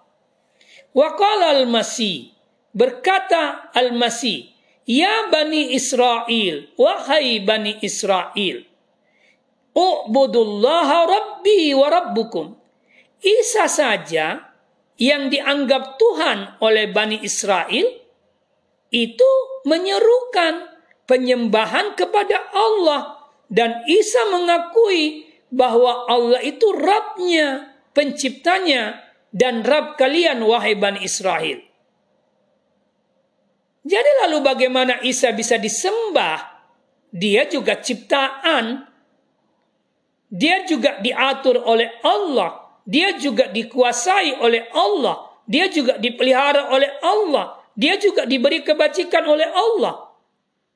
Waqala 0.94 1.58
al-Masih 1.58 2.30
berkata 2.70 3.74
al-Masih, 3.74 4.54
"Ya 4.86 5.26
Bani 5.26 5.74
Israel, 5.74 6.70
wahai 6.78 7.42
Bani 7.42 7.82
Israel, 7.82 8.62
U'budullaha 9.72 11.08
rabbi 11.08 11.72
wa 11.72 11.88
rabbukum. 11.88 12.52
Isa 13.24 13.72
saja 13.72 14.52
yang 15.00 15.32
dianggap 15.32 15.96
Tuhan 15.96 16.60
oleh 16.60 16.92
Bani 16.92 17.24
Israel 17.24 17.88
itu 18.92 19.30
menyerukan 19.64 20.68
penyembahan 21.08 21.96
kepada 21.96 22.52
Allah 22.52 23.21
dan 23.52 23.84
Isa 23.84 24.32
mengakui 24.32 25.28
bahwa 25.52 26.08
Allah 26.08 26.40
itu 26.40 26.72
Rabbnya, 26.72 27.76
penciptanya 27.92 29.04
dan 29.28 29.60
Rabb 29.60 30.00
kalian 30.00 30.40
wahai 30.40 30.72
Bani 30.72 31.04
Israel. 31.04 31.60
Jadi 33.84 34.10
lalu 34.24 34.38
bagaimana 34.40 35.04
Isa 35.04 35.36
bisa 35.36 35.60
disembah? 35.60 36.64
Dia 37.12 37.44
juga 37.44 37.76
ciptaan 37.76 38.92
dia 40.32 40.64
juga 40.64 40.96
diatur 41.04 41.60
oleh 41.60 41.92
Allah. 42.00 42.80
Dia 42.88 43.20
juga 43.20 43.52
dikuasai 43.52 44.40
oleh 44.40 44.64
Allah. 44.72 45.28
Dia 45.44 45.68
juga 45.68 46.00
dipelihara 46.00 46.72
oleh 46.72 46.88
Allah. 47.04 47.60
Dia 47.76 48.00
juga 48.00 48.24
diberi 48.24 48.64
kebajikan 48.64 49.28
oleh 49.28 49.44
Allah. 49.52 50.08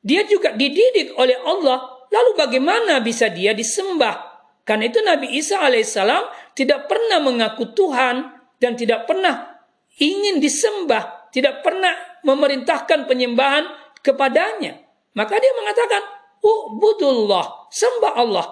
Dia 0.04 0.28
juga 0.28 0.52
dididik 0.52 1.16
oleh 1.16 1.40
Allah. 1.40 1.95
Lalu 2.10 2.30
bagaimana 2.38 3.02
bisa 3.02 3.30
dia 3.30 3.52
disembah? 3.52 4.36
Karena 4.66 4.90
itu 4.90 4.98
Nabi 5.02 5.38
Isa 5.38 5.62
alaihissalam 5.62 6.54
tidak 6.58 6.90
pernah 6.90 7.22
mengaku 7.22 7.70
Tuhan 7.70 8.34
dan 8.58 8.72
tidak 8.74 9.06
pernah 9.06 9.62
ingin 9.98 10.42
disembah, 10.42 11.30
tidak 11.30 11.62
pernah 11.62 11.94
memerintahkan 12.26 13.06
penyembahan 13.06 13.64
kepadanya. 14.02 14.82
Maka 15.14 15.38
dia 15.38 15.52
mengatakan, 15.54 16.02
"Ubudullah, 16.42 17.70
sembah 17.70 18.14
Allah." 18.18 18.46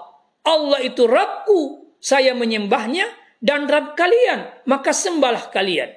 Allah 0.45 0.81
itu 0.85 1.09
Rabbku, 1.09 1.61
saya 2.05 2.37
menyembahnya 2.37 3.09
dan 3.41 3.65
Rabb 3.65 3.97
kalian, 3.97 4.69
maka 4.69 4.93
sembahlah 4.93 5.49
kalian. 5.49 5.89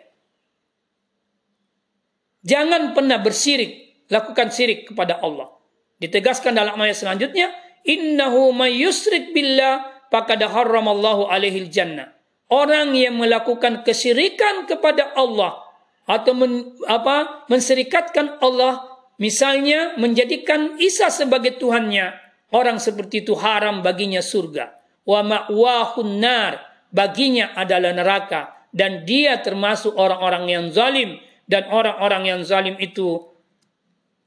Jangan 2.48 2.96
pernah 2.96 3.20
bersirik, 3.20 4.08
lakukan 4.08 4.48
sirik 4.56 4.88
kepada 4.88 5.20
Allah. 5.20 5.52
Ditegaskan 5.98 6.54
dalam 6.54 6.78
ayat 6.78 6.98
selanjutnya, 6.98 7.50
innahu 7.86 8.54
may 8.54 8.78
yusrik 8.78 9.34
billah 9.34 10.08
faqad 10.14 10.42
harramallahu 10.46 11.30
alaihi 11.30 11.70
jannah. 11.70 12.14
Orang 12.48 12.96
yang 12.96 13.20
melakukan 13.20 13.84
kesirikan 13.84 14.70
kepada 14.70 15.12
Allah 15.20 15.60
atau 16.08 16.32
men, 16.32 16.80
apa 16.88 17.44
menserikatkan 17.52 18.40
Allah 18.40 18.88
misalnya 19.20 20.00
menjadikan 20.00 20.80
Isa 20.80 21.12
sebagai 21.12 21.60
Tuhannya 21.60 22.28
Orang 22.48 22.80
seperti 22.80 23.28
itu 23.28 23.36
haram 23.36 23.84
baginya 23.84 24.24
surga. 24.24 24.72
Wa 25.04 25.20
ma'wahun 25.24 26.12
nar. 26.20 26.64
Baginya 26.88 27.52
adalah 27.60 27.92
neraka. 27.92 28.56
Dan 28.72 29.04
dia 29.04 29.44
termasuk 29.44 29.92
orang-orang 30.00 30.48
yang 30.48 30.66
zalim. 30.72 31.20
Dan 31.48 31.68
orang-orang 31.68 32.24
yang 32.28 32.42
zalim 32.48 32.80
itu 32.80 33.28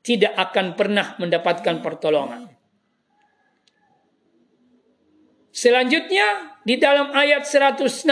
tidak 0.00 0.32
akan 0.36 0.76
pernah 0.76 1.16
mendapatkan 1.20 1.84
pertolongan. 1.84 2.48
Selanjutnya 5.50 6.56
di 6.64 6.78
dalam 6.78 7.10
ayat 7.12 7.44
116 7.44 8.06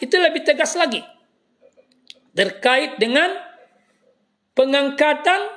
itu 0.00 0.16
lebih 0.16 0.42
tegas 0.46 0.78
lagi. 0.78 1.02
Terkait 2.30 2.96
dengan 2.96 3.36
pengangkatan 4.54 5.50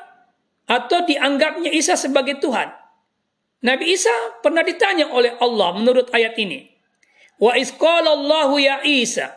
atau 0.68 1.00
dianggapnya 1.06 1.70
Isa 1.70 1.94
sebagai 1.96 2.42
Tuhan. 2.42 2.72
Nabi 3.64 3.96
Isa 3.96 4.12
pernah 4.44 4.66
ditanya 4.66 5.08
oleh 5.14 5.38
Allah 5.40 5.80
menurut 5.80 6.12
ayat 6.12 6.36
ini. 6.36 6.68
Wa 7.40 7.56
isqalallahu 7.56 8.60
ya 8.60 8.84
Isa. 8.84 9.32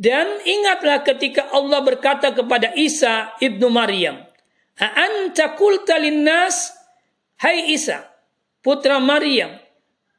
Dan 0.00 0.40
ingatlah 0.44 1.04
ketika 1.04 1.52
Allah 1.52 1.80
berkata 1.84 2.32
kepada 2.32 2.72
Isa 2.72 3.36
ibnu 3.40 3.68
Maryam, 3.68 4.24
"A'anta 4.80 5.54
qulta 5.60 6.00
linnas, 6.00 6.72
hai 7.44 7.76
Isa, 7.76 8.08
putra 8.64 8.96
Maryam, 8.96 9.52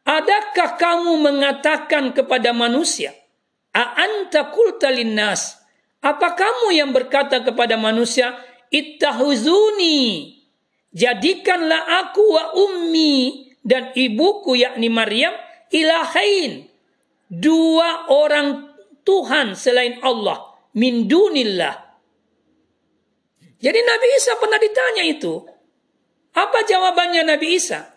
adakah 0.06 0.78
kamu 0.78 1.18
mengatakan 1.18 2.14
kepada 2.14 2.54
manusia, 2.54 3.12
A'anta 3.74 4.54
qulta 4.54 4.94
linnas, 4.94 5.58
apa 6.02 6.38
kamu 6.38 6.78
yang 6.78 6.94
berkata 6.94 7.42
kepada 7.42 7.74
manusia, 7.74 8.38
ittahuzuni, 8.70 10.38
jadikanlah 10.94 12.06
aku 12.06 12.22
wa 12.22 12.46
ummi 12.56 13.50
dan 13.62 13.94
ibuku 13.96 14.58
yakni 14.58 14.90
Maryam 14.92 15.34
ilahain 15.72 16.68
dua 17.32 18.12
orang 18.12 18.76
Tuhan 19.08 19.56
selain 19.56 20.02
Allah 20.04 20.52
min 20.76 21.08
dunillah 21.08 21.91
jadi 23.62 23.80
Nabi 23.80 24.08
Isa 24.18 24.36
pernah 24.42 24.60
ditanya 24.60 25.04
itu 25.06 25.46
apa 26.34 26.66
jawabannya 26.66 27.24
Nabi 27.30 27.56
Isa 27.56 27.94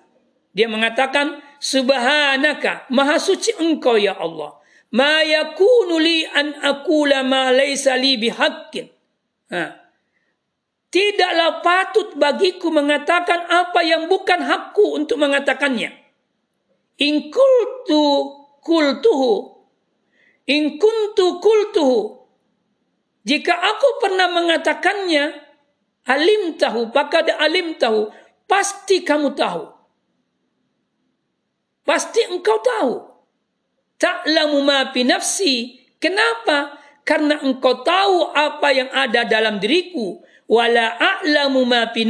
dia 0.54 0.70
mengatakan 0.70 1.42
subhanaka 1.58 2.86
maha 2.92 3.18
suci 3.18 3.56
engkau 3.58 3.98
ya 3.98 4.14
Allah 4.14 4.60
ma 4.94 5.24
yakunu 5.24 5.98
li 5.98 6.22
an 6.28 6.54
aqula 6.62 7.26
ma 7.26 7.50
laysa 7.50 7.98
li 7.98 8.20
bihaqqin 8.20 8.86
ha 9.50 9.84
Tidaklah 10.94 11.58
patut 11.58 12.14
bagiku 12.14 12.70
mengatakan 12.70 13.50
apa 13.50 13.82
yang 13.82 14.06
bukan 14.06 14.46
hakku 14.46 14.94
untuk 14.94 15.18
mengatakannya. 15.18 15.90
In 17.02 17.34
kultu 17.34 18.30
kultuhu. 18.62 19.58
In 20.46 20.78
kuntu 20.78 21.42
kultuhu. 21.42 22.30
Jika 23.26 23.58
aku 23.58 23.88
pernah 24.06 24.30
mengatakannya, 24.30 25.34
alim 26.08 26.56
tahu, 26.56 26.92
pakad 26.92 27.28
alim 27.36 27.76
tahu, 27.76 28.12
pasti 28.48 29.04
kamu 29.04 29.32
tahu. 29.36 29.74
Pasti 31.84 32.24
engkau 32.32 32.58
tahu. 32.64 32.92
Ta'lamu 34.00 34.64
ma 34.64 34.88
nafsi. 34.88 35.80
Kenapa? 36.00 36.80
Karena 37.04 37.40
engkau 37.44 37.84
tahu 37.84 38.32
apa 38.32 38.68
yang 38.72 38.88
ada 38.88 39.28
dalam 39.28 39.60
diriku 39.60 40.24
wala 40.48 40.96
a'lamu 40.96 41.64
ma 41.68 41.92
fi. 41.92 42.04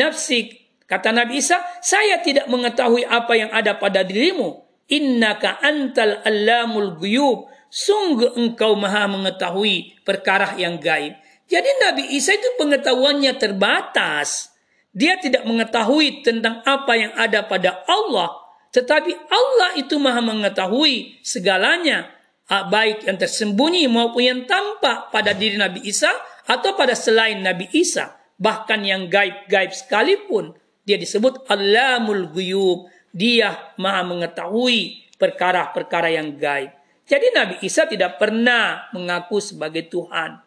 Kata 0.84 1.10
Nabi 1.10 1.40
Isa, 1.40 1.58
saya 1.80 2.20
tidak 2.20 2.46
mengetahui 2.46 3.08
apa 3.08 3.32
yang 3.34 3.50
ada 3.50 3.74
pada 3.80 4.04
dirimu. 4.04 4.62
Innaka 4.92 5.58
antal 5.64 6.20
allamul 6.22 7.00
guyub. 7.00 7.50
Sungguh 7.72 8.38
engkau 8.38 8.78
maha 8.78 9.10
mengetahui 9.10 9.98
perkara 10.06 10.54
yang 10.54 10.78
gaib. 10.78 11.18
Jadi 11.54 11.70
Nabi 11.78 12.04
Isa 12.18 12.34
itu 12.34 12.58
pengetahuannya 12.58 13.38
terbatas. 13.38 14.50
Dia 14.90 15.14
tidak 15.22 15.46
mengetahui 15.46 16.26
tentang 16.26 16.66
apa 16.66 16.98
yang 16.98 17.14
ada 17.14 17.46
pada 17.46 17.86
Allah. 17.86 18.34
Tetapi 18.74 19.30
Allah 19.30 19.78
itu 19.78 19.94
maha 20.02 20.18
mengetahui 20.18 21.22
segalanya. 21.22 22.10
Baik 22.50 23.06
yang 23.06 23.14
tersembunyi 23.22 23.86
maupun 23.86 24.22
yang 24.26 24.40
tampak 24.50 25.14
pada 25.14 25.30
diri 25.30 25.54
Nabi 25.54 25.86
Isa 25.86 26.10
atau 26.44 26.74
pada 26.76 26.92
selain 26.92 27.40
Nabi 27.40 27.70
Isa 27.72 28.20
bahkan 28.36 28.84
yang 28.84 29.08
gaib-gaib 29.08 29.72
sekalipun 29.72 30.52
dia 30.84 31.00
disebut 31.00 31.48
Alamul 31.48 32.28
Guyub 32.28 32.90
dia 33.16 33.72
maha 33.80 34.04
mengetahui 34.04 35.08
perkara-perkara 35.16 36.12
yang 36.12 36.36
gaib 36.36 36.68
jadi 37.08 37.26
Nabi 37.32 37.64
Isa 37.64 37.88
tidak 37.88 38.20
pernah 38.20 38.92
mengaku 38.92 39.40
sebagai 39.40 39.88
Tuhan 39.88 40.43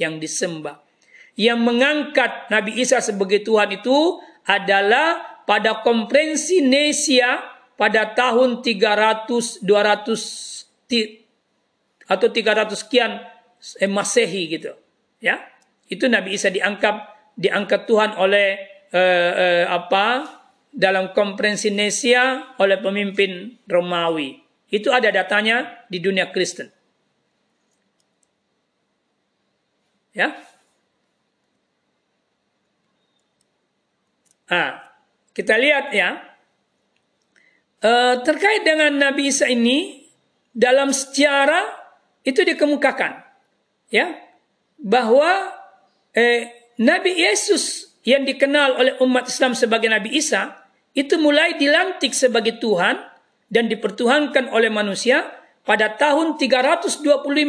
yang 0.00 0.18
disembah 0.18 0.80
yang 1.34 1.58
mengangkat 1.62 2.50
Nabi 2.50 2.78
Isa 2.78 3.00
sebagai 3.02 3.42
Tuhan 3.42 3.72
itu 3.74 4.20
adalah 4.46 5.42
pada 5.44 5.82
konferensi 5.82 6.62
Nesia 6.62 7.42
pada 7.74 8.14
tahun 8.14 8.62
300 8.62 9.58
200 9.62 10.64
atau 12.04 12.28
300 12.30 12.76
sekian 12.76 13.18
eh, 13.82 13.90
Masehi 13.90 14.42
gitu 14.54 14.70
ya 15.18 15.42
itu 15.90 16.06
Nabi 16.08 16.34
Isa 16.38 16.50
diangkat 16.50 17.14
diangkat 17.34 17.86
Tuhan 17.90 18.14
oleh 18.16 18.58
uh, 18.94 19.32
uh, 19.34 19.64
apa 19.74 20.06
dalam 20.74 21.14
konferensi 21.14 21.70
Nesia 21.70 22.58
oleh 22.58 22.82
pemimpin 22.82 23.54
Romawi. 23.70 24.42
Itu 24.74 24.90
ada 24.90 25.14
datanya 25.14 25.86
di 25.86 26.02
dunia 26.02 26.34
Kristen. 26.34 26.73
Ya. 30.14 30.32
Ah, 34.48 34.94
kita 35.34 35.58
lihat 35.58 35.90
ya. 35.90 36.22
Uh, 37.84 38.16
terkait 38.24 38.64
dengan 38.64 38.96
Nabi 38.96 39.28
Isa 39.28 39.44
ini 39.44 40.08
dalam 40.56 40.88
sejarah 40.94 41.84
itu 42.24 42.40
dikemukakan 42.40 43.20
ya 43.92 44.16
bahwa 44.80 45.52
eh, 46.16 46.48
Nabi 46.80 47.12
Yesus 47.12 47.94
yang 48.06 48.24
dikenal 48.24 48.78
oleh 48.78 48.94
umat 49.02 49.28
Islam 49.28 49.52
sebagai 49.52 49.90
Nabi 49.90 50.16
Isa 50.16 50.64
itu 50.94 51.18
mulai 51.18 51.58
dilantik 51.58 52.14
sebagai 52.14 52.56
Tuhan 52.62 53.02
dan 53.50 53.66
dipertuhankan 53.66 54.48
oleh 54.54 54.70
manusia 54.70 55.26
pada 55.66 55.90
tahun 55.98 56.38
325 56.38 57.02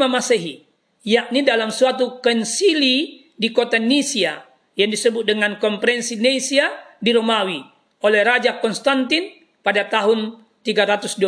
Masehi, 0.10 0.65
yakni 1.06 1.46
dalam 1.46 1.70
suatu 1.70 2.20
konsili 2.20 3.30
di 3.38 3.54
kota 3.54 3.78
Nisia 3.78 4.42
yang 4.76 4.90
disebut 4.92 5.24
dengan 5.24 5.62
Konferensi 5.62 6.18
Nisia 6.18 6.68
di 7.00 7.14
Romawi 7.14 7.62
oleh 8.04 8.22
Raja 8.26 8.58
Konstantin 8.60 9.30
pada 9.62 9.86
tahun 9.88 10.42
325 10.66 11.22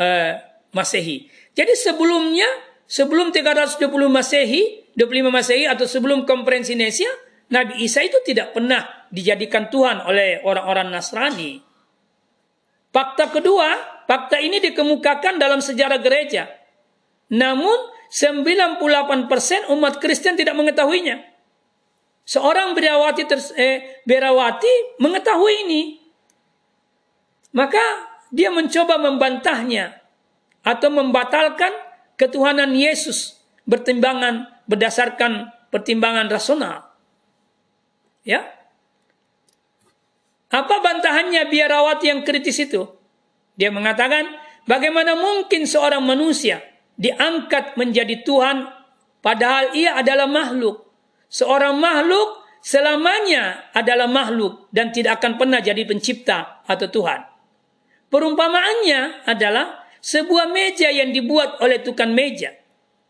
eh, 0.00 0.32
Masehi. 0.72 1.28
Jadi 1.52 1.72
sebelumnya, 1.76 2.46
sebelum 2.88 3.30
320 3.30 3.84
Masehi, 4.08 4.92
25 4.96 5.28
Masehi 5.28 5.64
atau 5.68 5.84
sebelum 5.84 6.24
Konferensi 6.24 6.72
Nisia, 6.72 7.10
Nabi 7.50 7.82
Isa 7.84 8.00
itu 8.00 8.16
tidak 8.24 8.56
pernah 8.56 8.86
dijadikan 9.10 9.68
Tuhan 9.68 10.06
oleh 10.06 10.40
orang-orang 10.46 10.88
Nasrani. 10.88 11.58
Fakta 12.90 13.30
kedua, 13.30 14.02
fakta 14.06 14.38
ini 14.38 14.62
dikemukakan 14.62 15.38
dalam 15.38 15.58
sejarah 15.58 15.98
gereja. 15.98 16.46
Namun 17.30 17.99
98% 18.10 19.70
umat 19.70 20.02
Kristen 20.02 20.34
tidak 20.34 20.58
mengetahuinya. 20.58 21.22
Seorang 22.26 22.74
berawati, 22.74 23.22
ters, 23.26 23.54
eh, 23.54 24.02
berawati 24.02 24.98
mengetahui 24.98 25.54
ini. 25.66 25.82
Maka 27.54 27.82
dia 28.30 28.50
mencoba 28.50 28.98
membantahnya 28.98 29.98
atau 30.62 30.90
membatalkan 30.90 31.70
ketuhanan 32.18 32.74
Yesus 32.74 33.38
bertimbangan 33.66 34.46
berdasarkan 34.66 35.50
pertimbangan 35.70 36.30
rasional. 36.30 36.90
Ya. 38.26 38.46
Apa 40.50 40.82
bantahannya 40.82 41.46
biarawati 41.46 42.10
yang 42.10 42.22
kritis 42.26 42.58
itu? 42.58 42.90
Dia 43.54 43.70
mengatakan, 43.70 44.26
bagaimana 44.66 45.14
mungkin 45.14 45.66
seorang 45.66 46.02
manusia 46.02 46.69
diangkat 47.00 47.80
menjadi 47.80 48.20
Tuhan 48.20 48.68
padahal 49.24 49.72
ia 49.72 49.96
adalah 49.96 50.28
makhluk. 50.28 50.84
Seorang 51.32 51.80
makhluk 51.80 52.44
selamanya 52.60 53.72
adalah 53.72 54.04
makhluk 54.04 54.68
dan 54.68 54.92
tidak 54.92 55.24
akan 55.24 55.40
pernah 55.40 55.64
jadi 55.64 55.80
pencipta 55.88 56.60
atau 56.68 56.86
Tuhan. 56.92 57.24
Perumpamaannya 58.12 59.24
adalah 59.24 59.88
sebuah 60.04 60.52
meja 60.52 60.92
yang 60.92 61.14
dibuat 61.14 61.62
oleh 61.64 61.80
tukang 61.80 62.12
meja 62.12 62.52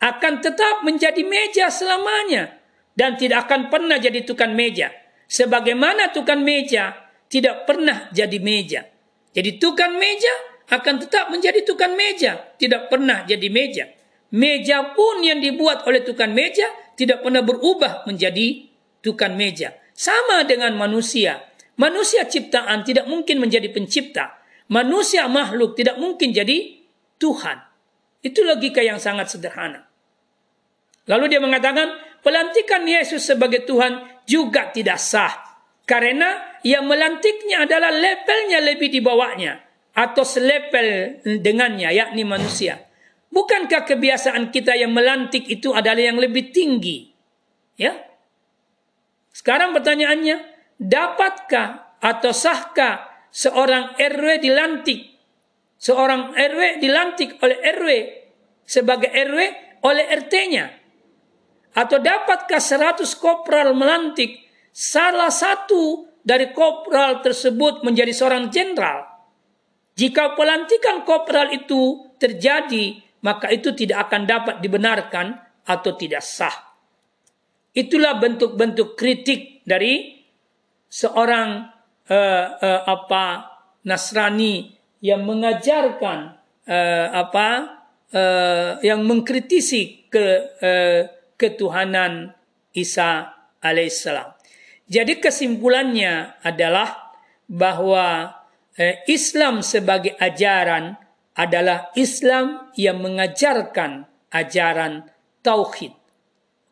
akan 0.01 0.41
tetap 0.41 0.87
menjadi 0.87 1.21
meja 1.27 1.67
selamanya 1.73 2.57
dan 2.95 3.17
tidak 3.19 3.49
akan 3.49 3.73
pernah 3.73 3.97
jadi 3.99 4.23
tukang 4.23 4.55
meja. 4.55 4.93
Sebagaimana 5.31 6.11
tukang 6.11 6.43
meja 6.43 6.95
tidak 7.31 7.65
pernah 7.65 8.11
jadi 8.11 8.39
meja. 8.43 8.83
Jadi 9.31 9.63
tukang 9.63 9.95
meja 9.95 10.50
akan 10.71 10.95
tetap 11.03 11.35
menjadi 11.35 11.67
tukang 11.67 11.99
meja, 11.99 12.55
tidak 12.55 12.87
pernah 12.87 13.27
jadi 13.27 13.51
meja. 13.51 13.91
Meja 14.31 14.95
pun 14.95 15.19
yang 15.27 15.43
dibuat 15.43 15.83
oleh 15.91 16.07
tukang 16.07 16.31
meja 16.31 16.71
tidak 16.95 17.27
pernah 17.27 17.43
berubah 17.43 18.07
menjadi 18.07 18.71
tukang 19.03 19.35
meja. 19.35 19.75
Sama 19.91 20.47
dengan 20.47 20.79
manusia. 20.79 21.43
Manusia 21.75 22.29
ciptaan 22.31 22.87
tidak 22.87 23.11
mungkin 23.11 23.43
menjadi 23.43 23.67
pencipta. 23.75 24.39
Manusia 24.71 25.27
makhluk 25.27 25.75
tidak 25.75 25.99
mungkin 25.99 26.31
jadi 26.31 26.79
Tuhan. 27.19 27.59
Itu 28.23 28.47
logika 28.47 28.85
yang 28.85 29.03
sangat 29.03 29.35
sederhana. 29.35 29.91
Lalu 31.11 31.35
dia 31.35 31.41
mengatakan, 31.43 32.21
pelantikan 32.23 32.87
Yesus 32.87 33.27
sebagai 33.27 33.67
Tuhan 33.67 34.23
juga 34.29 34.71
tidak 34.71 35.03
sah. 35.03 35.35
Karena 35.83 36.61
yang 36.63 36.87
melantiknya 36.87 37.67
adalah 37.67 37.91
levelnya 37.91 38.63
lebih 38.63 38.93
di 38.93 39.03
bawahnya. 39.03 39.70
Atau 40.01 40.25
selevel 40.25 41.21
dengannya, 41.45 41.93
yakni 41.93 42.25
manusia. 42.25 42.81
Bukankah 43.29 43.85
kebiasaan 43.85 44.49
kita 44.49 44.73
yang 44.73 44.97
melantik 44.97 45.45
itu 45.45 45.77
adalah 45.77 46.01
yang 46.01 46.17
lebih 46.17 46.49
tinggi? 46.49 47.13
Ya. 47.77 48.01
Sekarang 49.29 49.77
pertanyaannya, 49.77 50.41
dapatkah 50.81 52.01
atau 52.01 52.33
sahkah 52.33 53.29
seorang 53.29 54.01
RW 54.01 54.41
dilantik? 54.41 55.01
Seorang 55.77 56.33
RW 56.33 56.81
dilantik 56.81 57.37
oleh 57.45 57.61
RW 57.61 57.89
sebagai 58.65 59.13
RW 59.13 59.39
oleh 59.85 60.05
RT-nya? 60.17 60.67
Atau 61.77 62.01
dapatkah 62.01 62.59
100 62.59 63.05
kopral 63.21 63.77
melantik 63.77 64.49
salah 64.73 65.31
satu 65.31 66.09
dari 66.25 66.57
kopral 66.57 67.21
tersebut 67.21 67.85
menjadi 67.85 68.17
seorang 68.17 68.49
jenderal? 68.49 69.10
Jika 69.99 70.39
pelantikan 70.39 71.03
kopral 71.05 71.53
itu 71.55 72.11
terjadi, 72.17 73.01
maka 73.25 73.53
itu 73.53 73.73
tidak 73.77 74.09
akan 74.09 74.23
dapat 74.25 74.55
dibenarkan 74.65 75.37
atau 75.67 75.93
tidak 75.97 76.25
sah. 76.25 76.55
Itulah 77.71 78.19
bentuk-bentuk 78.19 78.99
kritik 78.99 79.63
dari 79.63 80.19
seorang 80.91 81.71
uh, 82.11 82.47
uh, 82.59 82.81
apa 82.89 83.25
Nasrani 83.87 84.75
yang 85.01 85.25
mengajarkan 85.25 86.19
uh, 86.67 87.07
apa 87.15 87.49
uh, 88.11 88.71
yang 88.83 89.07
mengkritisi 89.07 90.11
ke 90.11 90.27
uh, 90.61 91.01
ketuhanan 91.39 92.35
Isa 92.75 93.33
alaihissalam. 93.63 94.35
Jadi 94.91 95.23
kesimpulannya 95.23 96.43
adalah 96.43 97.15
bahwa 97.47 98.35
uh, 98.77 98.97
Islam 99.11 99.65
sebagai 99.65 100.15
ajaran 100.21 100.95
adalah 101.35 101.91
Islam 101.97 102.71
yang 102.77 103.01
mengajarkan 103.01 104.05
ajaran 104.31 105.09
tauhid 105.41 105.95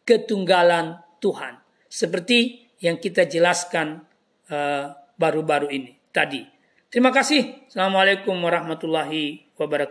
ketunggalan 0.04 1.00
Tuhan. 1.18 1.58
Seperti 1.88 2.68
yang 2.84 3.00
kita 3.00 3.24
jelaskan 3.26 4.04
uh, 4.52 4.92
baru-baru 5.16 5.72
uh, 5.72 5.74
ini 5.74 5.92
tadi. 6.12 6.44
Terima 6.88 7.12
kasih. 7.12 7.68
Assalamualaikum 7.68 8.36
warahmatullahi 8.38 9.52
wabarakatuh. 9.56 9.86